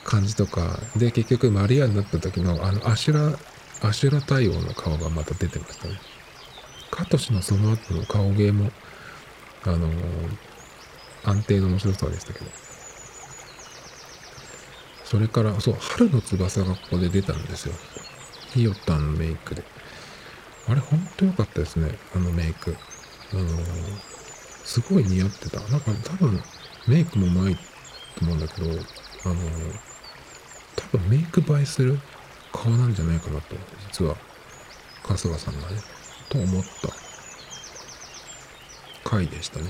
[0.04, 3.40] 感じとか、で、結局丸屋になった時のあのアシュラ、
[3.90, 6.00] アシュラ対応の顔がまた出てましたね。
[6.92, 8.70] カトシのその後の顔芸も、
[9.66, 9.89] あの、
[11.24, 12.45] 安定の面白さでしたけど。
[15.03, 17.76] それから、そう、春の翼がここで出たんですよ。
[18.53, 19.63] ひよたんのメイクで。
[20.68, 21.97] あれ、ほんと良かったですね。
[22.16, 22.76] あのメイク。
[23.34, 23.55] あのー、
[24.63, 25.59] すごい似合ってた。
[25.61, 26.41] なんか多分、
[26.88, 27.61] メイクもうまいと
[28.22, 29.80] 思うんだけど、あのー、
[30.76, 31.99] 多分メイク映えする
[32.51, 33.55] 顔なんじゃないかなと、
[33.91, 34.16] 実は、
[35.03, 35.82] 春日さんがね。
[36.30, 37.05] と思った
[39.06, 39.68] 回でしたね。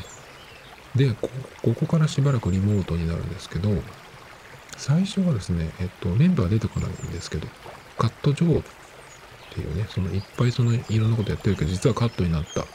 [0.95, 1.29] でこ、
[1.73, 3.69] こからしばらくリモートになるんですけど、
[4.77, 7.47] 最初はですね、えっと、メンバー出てこないんですけど、
[7.97, 8.63] カット上っ
[9.53, 12.65] ていうね、そのいっぱいそのいろんなことやってるけど、実はカットになったっ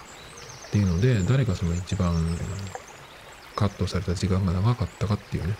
[0.70, 2.14] ていうので、誰がその一番
[3.56, 5.56] カットされた時間が長かったかっていうね、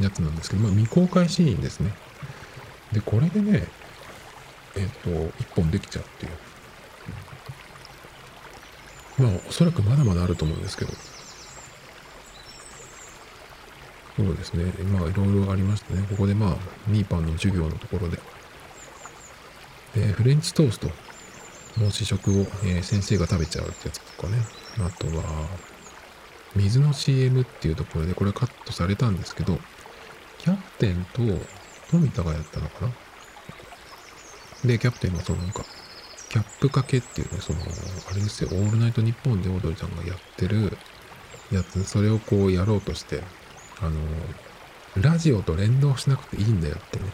[0.00, 1.92] やつなんですけど、まあ未公開シーンですね。
[2.92, 3.66] で、これでね、
[4.76, 5.10] えっと、
[5.40, 6.32] 一本できちゃうっていう。
[9.18, 10.92] まあ、おそらくまだまだあると思うんですけど。
[14.16, 14.64] そうですね。
[14.84, 16.06] まあ、いろいろありましたね。
[16.08, 16.56] ここでまあ、
[16.86, 18.18] ミーパンの授業のところで、
[19.94, 20.90] えー、フレンチトースト
[21.78, 24.38] の試食を、えー、先生が食べちゃうってやつとかね。
[24.78, 25.48] あとは、
[26.54, 29.58] 水の CM っていうところで、これカットされたんですけど、
[30.38, 31.22] キャプテンと
[31.90, 32.92] 富田がやったのかな
[34.64, 35.64] で、キャプテンがそのなんか、
[36.36, 37.60] キャップ掛けっていうね、その、
[38.10, 40.76] あれですよ、オールナイトニッポンでオードリーちゃんがやってる
[41.50, 43.22] やつ、それをこうやろうとして、
[43.80, 43.98] あの、
[45.02, 47.06] ラジオと連動しなくていいんだよってね、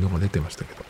[0.00, 0.84] のが出てましたけど。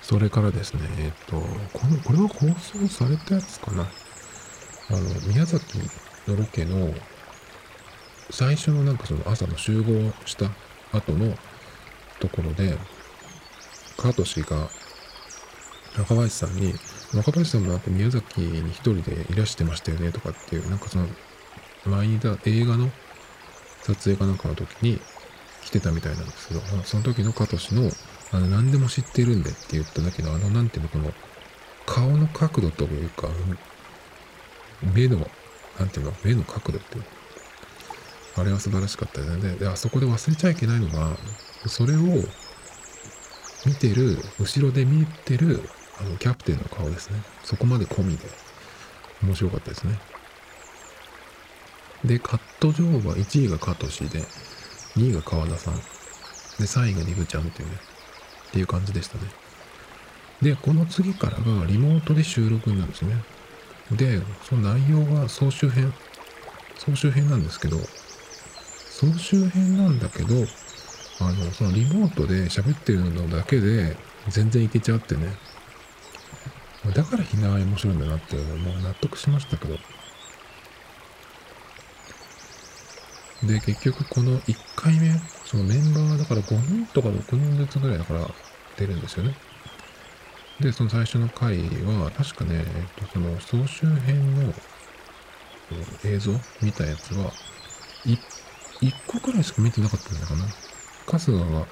[0.00, 1.40] それからですね、えっと、
[1.76, 3.82] この、これは放送されたやつかな。
[3.82, 5.78] あの、宮崎
[6.28, 6.94] のロケの、
[8.30, 10.52] 最初のなんかその朝の集合した
[10.92, 11.36] 後の
[12.20, 12.78] ところで、
[13.96, 14.68] カート氏が
[15.98, 16.74] 若林さんに、
[17.14, 21.06] 若林さんもなんか宮崎に一人でいらしてましたよねとかっていう、なんかその、
[21.86, 22.90] 前にいた映画の
[23.82, 25.00] 撮影かなんかの時に
[25.64, 27.90] 来てたみたいなんですけど、その時のカトシの、
[28.32, 31.12] あの、何でも知ってるんでって言っただけど、あの、なんていうの、この、
[31.86, 33.28] 顔の角度というか、
[34.82, 35.18] 目の、
[35.78, 37.04] なんていうの、目の角度っていう。
[38.38, 39.54] あれは素晴らしかったですね。
[39.54, 41.16] で、あそこで忘れちゃいけないのが、
[41.66, 42.00] それを
[43.64, 45.68] 見てる、後ろで見てる
[46.00, 47.20] あの、キャプテンの顔ですね。
[47.44, 48.28] そこまで込みで、
[49.22, 49.98] 面白かったですね。
[52.04, 54.20] で、カット上は1位がカトシで、
[54.96, 55.74] 2位が川田さん。
[55.76, 55.80] で、
[56.64, 57.74] 3位がリブちゃんっていうね、
[58.48, 59.24] っていう感じでしたね。
[60.42, 63.16] で、この次からがリモートで収録になるんですね。
[63.92, 65.92] で、その内容が総集編。
[66.76, 67.78] 総集編なんですけど、
[68.90, 70.34] 総集編なんだけど、
[71.20, 73.96] あの、そのリモートで喋ってるのだけで
[74.28, 75.34] 全然いけちゃってね。
[76.92, 79.76] だからひなあ面白いんだなっていうのも納得しましたけど。
[83.42, 85.10] で、結局この1回目、
[85.44, 88.28] そのメンバーはだから5人とか6人ずつぐらいだから
[88.76, 89.34] 出るんですよね。
[90.60, 94.54] で、その最初の回は、確かね、えっと、その総集編の
[96.04, 96.32] 映像
[96.62, 97.32] 見たやつは、
[98.04, 100.46] 1個くらいしか見てなかったんだかな。
[101.06, 101.66] 春日が、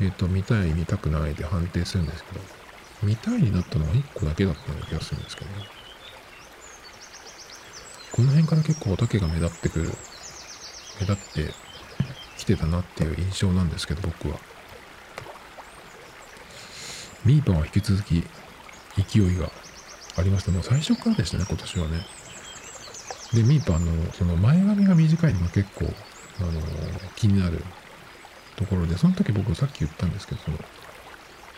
[0.00, 2.40] えっと、見たい、見たくないで判定するんですけど、
[3.02, 5.66] 見たいになったのは1個だけだったような気がするんですけどね。
[8.12, 9.90] この辺から結構おたけが目立ってくる、
[11.00, 11.54] 目立って
[12.38, 14.38] きてたなっていう印象なんですけど、僕は。
[17.24, 18.24] ミーパンは引き続き
[18.96, 19.50] 勢いが
[20.16, 20.52] ありました。
[20.52, 22.06] もう最初からでしたね、今年はね。
[23.32, 25.86] で、ミーパンのその前髪が短いのが結構、
[26.40, 27.64] あのー、気になる
[28.56, 30.58] ところで、その時僕さっき言ったんですけど、その、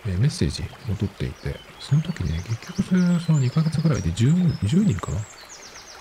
[0.06, 5.18] え、メッセージを取っていて、その時ね、結局それその2ヶ月ぐらいで 10, 10人かな？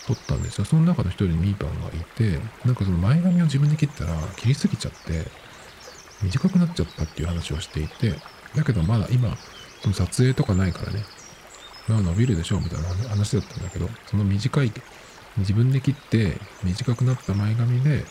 [0.06, 0.66] 撮ったんですよ。
[0.66, 5.26] その中の一人にミーパンがいて、なんかその前髪を自分で切ったら切りすぎちゃって、
[6.22, 8.16] 短くなっちゃったっていう話をしていて、
[8.56, 9.38] だけどまだ今、
[9.82, 11.06] その撮影とかないからね、
[11.88, 14.74] まあ伸びるでしょうみたいな話だったんだけど、その短い、
[15.38, 18.04] 自分で切って短くなった前髪で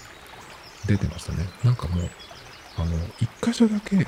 [0.87, 1.47] 出てましたね。
[1.63, 2.11] なんかもう、
[2.79, 4.07] あの、一箇所だけ、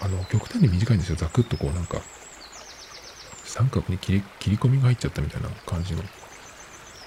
[0.00, 1.16] あの、極端に短いんですよ。
[1.16, 2.02] ザクッとこうなんか、
[3.44, 6.02] 三角に切り切り込みが入っちゃったみたいな感じの、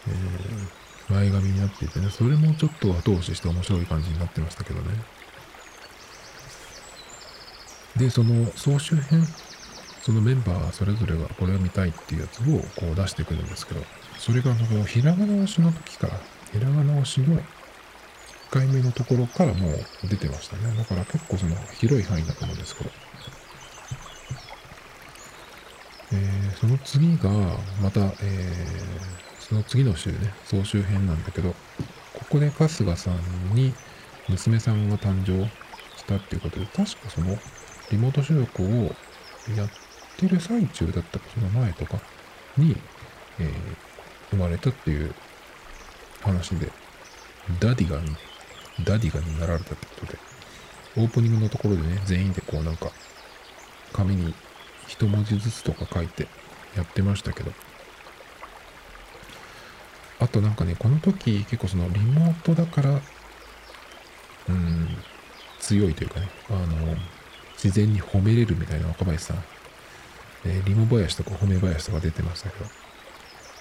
[0.08, 4.88] えー、前髪になっていてね、それもちょっと後押しして面白い感じになってましたけどね。
[7.98, 9.28] で、その総集編、
[10.02, 13.82] そのメンバーそれぞれがこれを見たいっていうやつをこう出してくるんですけど、
[14.18, 16.20] それがこのひらがな押しの時から、
[16.54, 17.42] ひらがな押しの
[18.50, 20.76] 回目のところからもう出てましたね。
[20.78, 22.90] だから結構その広い範囲だと思うんですけど。
[26.10, 27.30] えー、その次が、
[27.82, 31.54] また、えー、その次の週ね、総集編なんだけど、
[32.14, 33.74] ここで春日さんに
[34.30, 35.46] 娘さんが誕生
[35.98, 37.38] したっていうことで、確かその
[37.92, 38.96] リモート収録を
[39.56, 39.70] やっ
[40.18, 42.00] てる最中だったか、その前とか
[42.58, 42.78] に、
[43.40, 43.52] えー、
[44.32, 45.14] 生まれたっていう
[46.22, 46.72] 話で、
[47.60, 48.00] ダディが、
[48.84, 50.20] ダディがになられたってことで、
[50.98, 52.92] オープニングのところでね、全員でこうなんか、
[53.94, 54.34] 紙に
[54.88, 56.28] 一文字ずつとか書いて
[56.76, 57.52] やってましたけど、
[60.20, 63.02] あとなんかね、この時結構そのリモートだから、
[64.50, 64.88] うん、
[65.60, 66.96] 強いというかね、あの、
[67.62, 69.44] 自然に褒めれるみたいな若林さん、
[70.46, 72.66] えー、リモ林とか褒め林とか出てましたけど、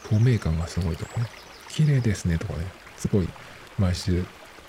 [0.09, 1.27] 透明感がすごいとかね、
[1.69, 3.29] 綺麗ですねとかね、すごい
[3.79, 4.25] 毎週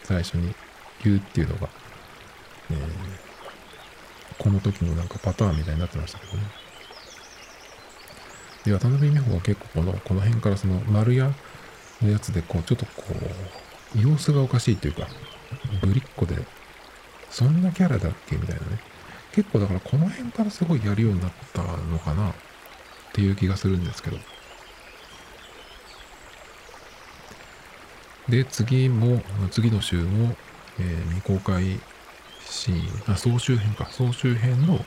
[0.07, 0.55] 最初に
[1.03, 1.67] 言うっていうのが、
[2.71, 3.27] えー
[4.37, 6.43] この時のなんかパターンみたいになってましたけどね。
[8.65, 11.31] で、渡辺美穂は結構この、この辺からその丸屋
[12.01, 13.03] のやつで、こう、ちょっとこ
[13.95, 15.07] う、様子がおかしいというか、
[15.81, 16.37] ぶりっ子で、
[17.29, 18.79] そんなキャラだっけみたいなね。
[19.31, 22.33] 結構だからこの辺からすごいやるようになったのかなっ
[23.13, 24.17] ていう気がするんですけど。
[28.29, 29.21] で、次も、
[29.51, 30.35] 次の週も、
[30.79, 31.79] えー、未公開
[32.41, 34.83] シーン、あ、総集編か、総集編の、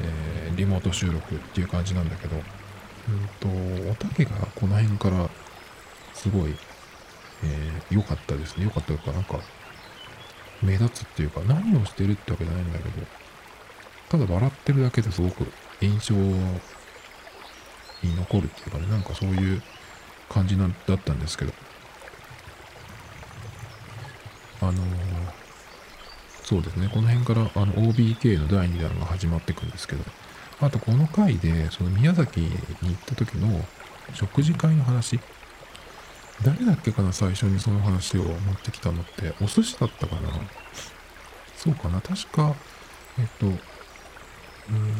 [0.00, 5.28] えー、リモート収録っていう感じなんだけど、うんと、おたけがこの辺から
[6.12, 6.54] すごい、
[7.44, 8.64] えー、良かったですね。
[8.64, 9.40] 良かったというか、なんか、
[10.62, 13.06] 目立つっていうか、何をしてるってわけじゃないんだけど、
[14.10, 15.46] ただ笑ってるだけですごく
[15.80, 16.36] 印象に
[18.16, 19.62] 残るっていうかね、なんかそういう
[20.28, 21.52] 感じなだったんですけど、
[24.62, 24.76] あのー、
[26.44, 26.88] そうですね。
[26.88, 30.04] この辺からあの OBK の第2弾が始まっていくんですけど、
[30.60, 32.50] あとこの回で、その宮崎に
[32.82, 33.64] 行った時の
[34.14, 35.18] 食事会の話、
[36.44, 40.30] 誰だっけかな、最初にその話を持ってきたのって、お寿司だったかな。
[41.56, 42.54] そうかな、確か、
[43.18, 43.50] えっと、う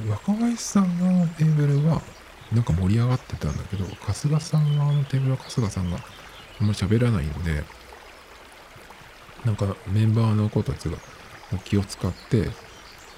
[0.06, 2.02] ん、若林さん側のテーブルは、
[2.52, 5.98] なんか盛り上がってたんだけど、春日さん側のテーブルは春日さんが
[6.60, 7.64] あんまり喋らないんで、
[9.44, 10.96] なんかメンバーの子たちが
[11.64, 12.42] 気を使って、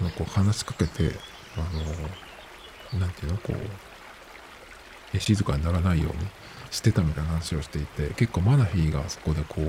[0.00, 1.12] なんかこう話しかけて、
[1.56, 6.26] あの、なんていうの、こう、静かにならないように
[6.70, 9.64] してたみたいな話をしていて、結構マナフィーがそこでこう、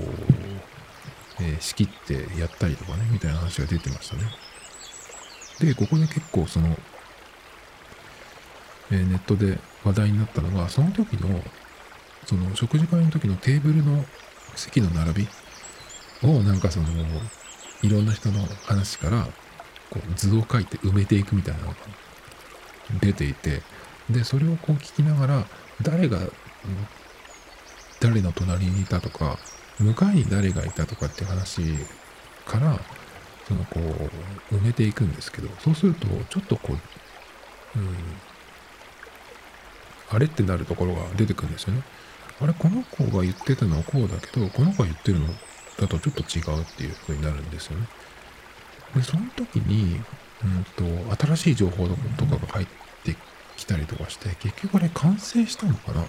[1.40, 4.22] えー、仕切ってやったりとかね、みたいな話が出てましたね。
[5.60, 6.76] で、ここで結構その、
[8.90, 11.42] えー、ネットで話題になったのが、その時の、
[12.24, 14.04] その食事会の時のテーブルの
[14.56, 15.28] 席の並び
[16.22, 16.86] をなんかその
[17.82, 19.26] いろんな人の話から
[19.90, 21.76] こう図を書いて埋めていくみたいなのが
[23.00, 23.62] 出ていて
[24.10, 25.44] でそれをこう聞きながら
[25.82, 26.18] 誰が
[28.00, 29.38] 誰の隣にいたとか
[29.78, 31.62] 向かいに誰がいたとかっていう話
[32.46, 32.78] から
[33.46, 33.80] そのこ
[34.50, 37.88] う埋めていくんですけどそうするとちょっとこう、うん、
[40.10, 41.82] あれってなるところが出てくるんですよね。
[42.40, 45.26] あれこの子が言ってたのはこうだけどこの子が言ってるの
[45.78, 47.86] だとちょっと違うっていう風になるんですよね。
[48.94, 50.00] でその時に、
[50.44, 50.64] うん
[51.16, 51.94] と、新しい情報と
[52.26, 52.66] かが入っ
[53.04, 53.16] て
[53.56, 56.04] きたりとかして結局あれ完成したのかな？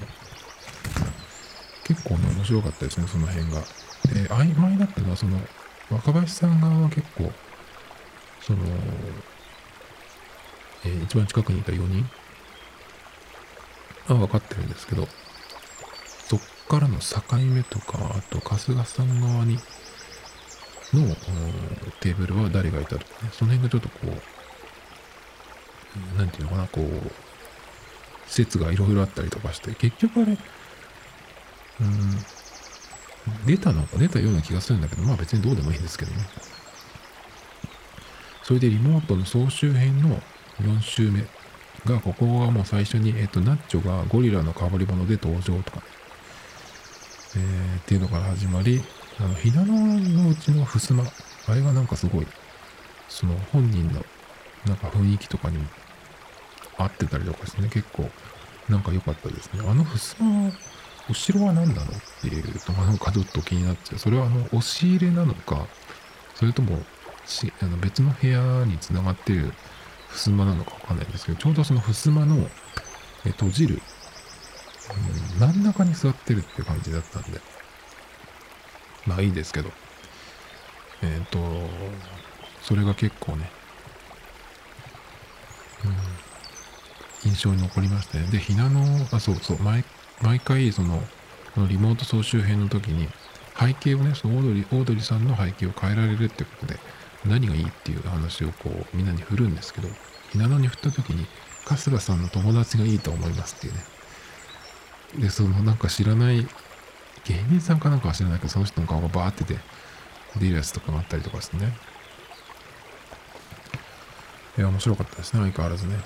[1.83, 3.61] 結構ね面白かったですねその辺が。
[4.05, 5.39] で曖昧だったのはその
[5.89, 7.31] 若林さん側は結構
[8.41, 8.59] その、
[10.85, 12.09] えー、一番近くにいた4人
[14.07, 15.07] は分かってるんですけど
[16.27, 19.57] そっからの境目とかあと春日さん側に
[20.93, 21.15] の
[21.99, 23.29] テーブルは誰がいたとかね。
[23.31, 24.09] その辺がちょっとこう
[26.17, 27.11] 何て言うのかなこう
[28.27, 30.37] 説がいろいろあったりとかして結局あれ
[31.81, 32.17] うん
[33.45, 36.25] 出たのか出たような気がするんだけどまあ別にどうでもいいんですけどね。
[38.43, 40.21] それでリモートの総集編の
[40.61, 41.27] 4週目
[41.85, 45.83] が、ここがもう最初に、えっと、ナッチョがゴリラの被り物で登場とかね、
[47.37, 48.81] えー、っていうのから始まり、
[49.19, 51.03] あの、ひなののうちの襖、
[51.47, 52.27] あれがなんかすごい、
[53.07, 54.03] その本人の
[54.65, 55.57] なんか雰囲気とかに
[56.77, 58.09] 合ってたりとかしてね、結構
[58.69, 59.61] なんか良かったですね。
[59.65, 60.51] あの襖、
[61.09, 61.85] 後ろは何なのっ
[62.21, 63.99] ていうのがなんかちょっと気になっちゃう。
[63.99, 65.67] それはあの、押し入れなのか、
[66.35, 66.79] それとも
[67.25, 69.53] しあの別の部屋につながってる
[70.11, 72.49] 襖なのかわかんないんですけど、ちょうどその襖の
[73.23, 73.81] 閉じる、
[75.39, 77.39] 真ん中に座ってるって感じだったんで、
[79.05, 79.69] まあいいですけど、
[81.01, 81.39] えっ、ー、と、
[82.61, 83.49] それが結構ね、
[85.85, 88.27] うん、印象に残りましたね。
[88.31, 88.81] で、ひなの、
[89.11, 89.83] あ、そうそう、毎
[90.21, 91.01] 毎回、その、
[91.53, 93.07] このリモート総集編の時に、
[93.59, 96.79] 背景をね、そのオードリー、オードリーさんの背景を変えられるってことで、
[97.25, 99.89] 何がいいっていう話をこうみんなに振るんですけど、
[100.31, 101.25] ひなのに振った時に、
[101.65, 103.96] 春日さんの友達がいいと思いますっていうね。
[105.15, 106.47] で、そのなんか知らない、
[107.25, 109.57] 芸人さんかなんかは知らないけど、その人の顔がバーってて、
[110.37, 111.75] 出るやつとかがあったりとかしてね。
[114.57, 115.99] いや、面白かったですね、相変わらずね。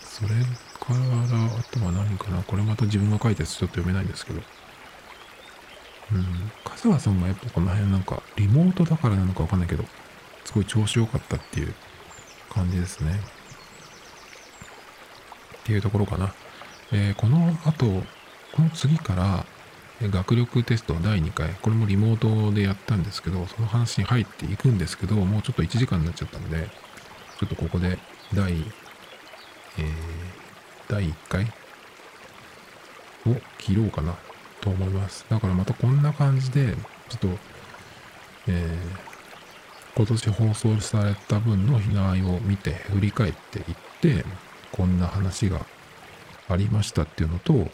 [0.00, 2.42] それから、あとは何かな。
[2.42, 4.42] これまた自分が書いたやつちょっと読めないんですけど。
[6.12, 6.50] うん。
[6.64, 9.84] 春日さんがやっぱこの辺なんか、リモートだからなのかわかんないけど、
[10.44, 11.74] すごい調子良かったっていう
[12.50, 13.20] 感じですね。
[15.58, 16.32] っていうところかな。
[16.92, 18.04] えー、この後、
[18.52, 19.46] この次から、
[20.02, 26.68] 学力テスト第2回、これもリモートでやったんですけど、その話に入っていくんですけど、もうちょっと1時間になっちゃったので、
[27.38, 27.98] ちょっとここで
[28.34, 28.62] 第、えー、
[30.88, 31.52] 第1回
[33.26, 34.14] を切ろうかな
[34.60, 35.24] と思います。
[35.30, 36.74] だからまたこんな感じで、
[37.08, 37.28] ちょっと、
[38.48, 43.64] えー、今年放送された分の被害を見て、振り返っていっ
[44.02, 44.24] て、
[44.72, 45.64] こんな話が
[46.48, 47.68] ありましたっていうのと、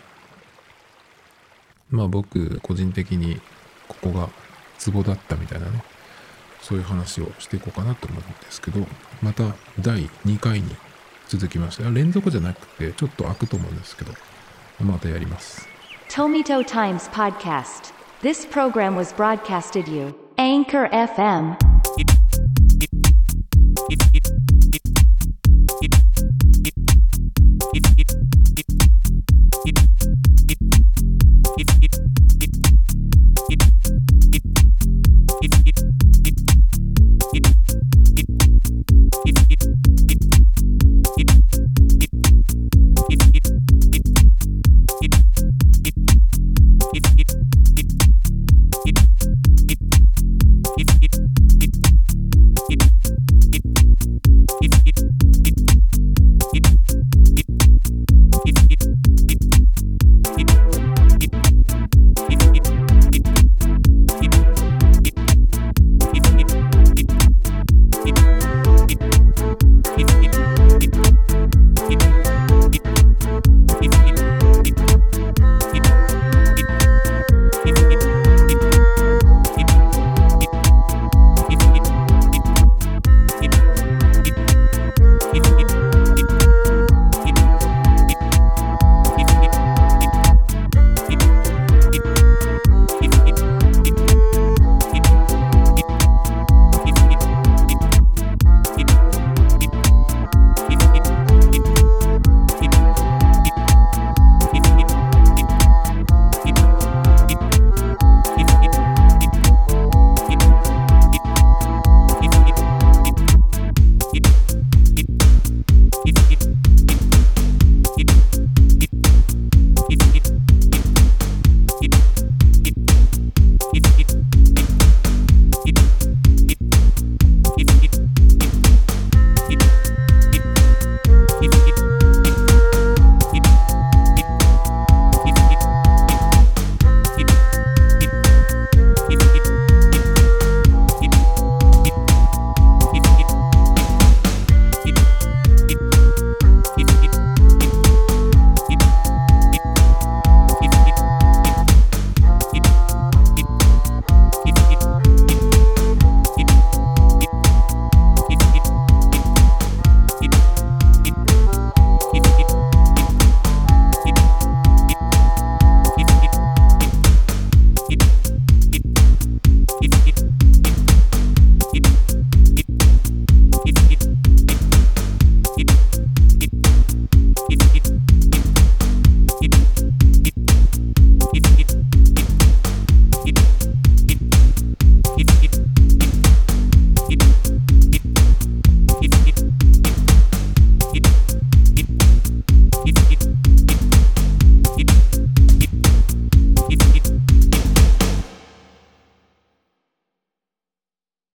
[1.91, 3.41] まあ僕、個人的に
[3.89, 4.31] ここが
[4.79, 5.83] ツボだったみたいなね、
[6.63, 8.87] そういう話をしていこうかなと思うんですけど、
[9.21, 10.75] また第2回に
[11.29, 14.13] 続きまして、連続じゃなくて、ちょっと開くと思うんですけど、
[14.81, 15.69] またやります。
[16.09, 17.93] Tomito Times Podcast.
[18.23, 20.15] This program was broadcasted you.
[20.37, 21.57] Anchor FM.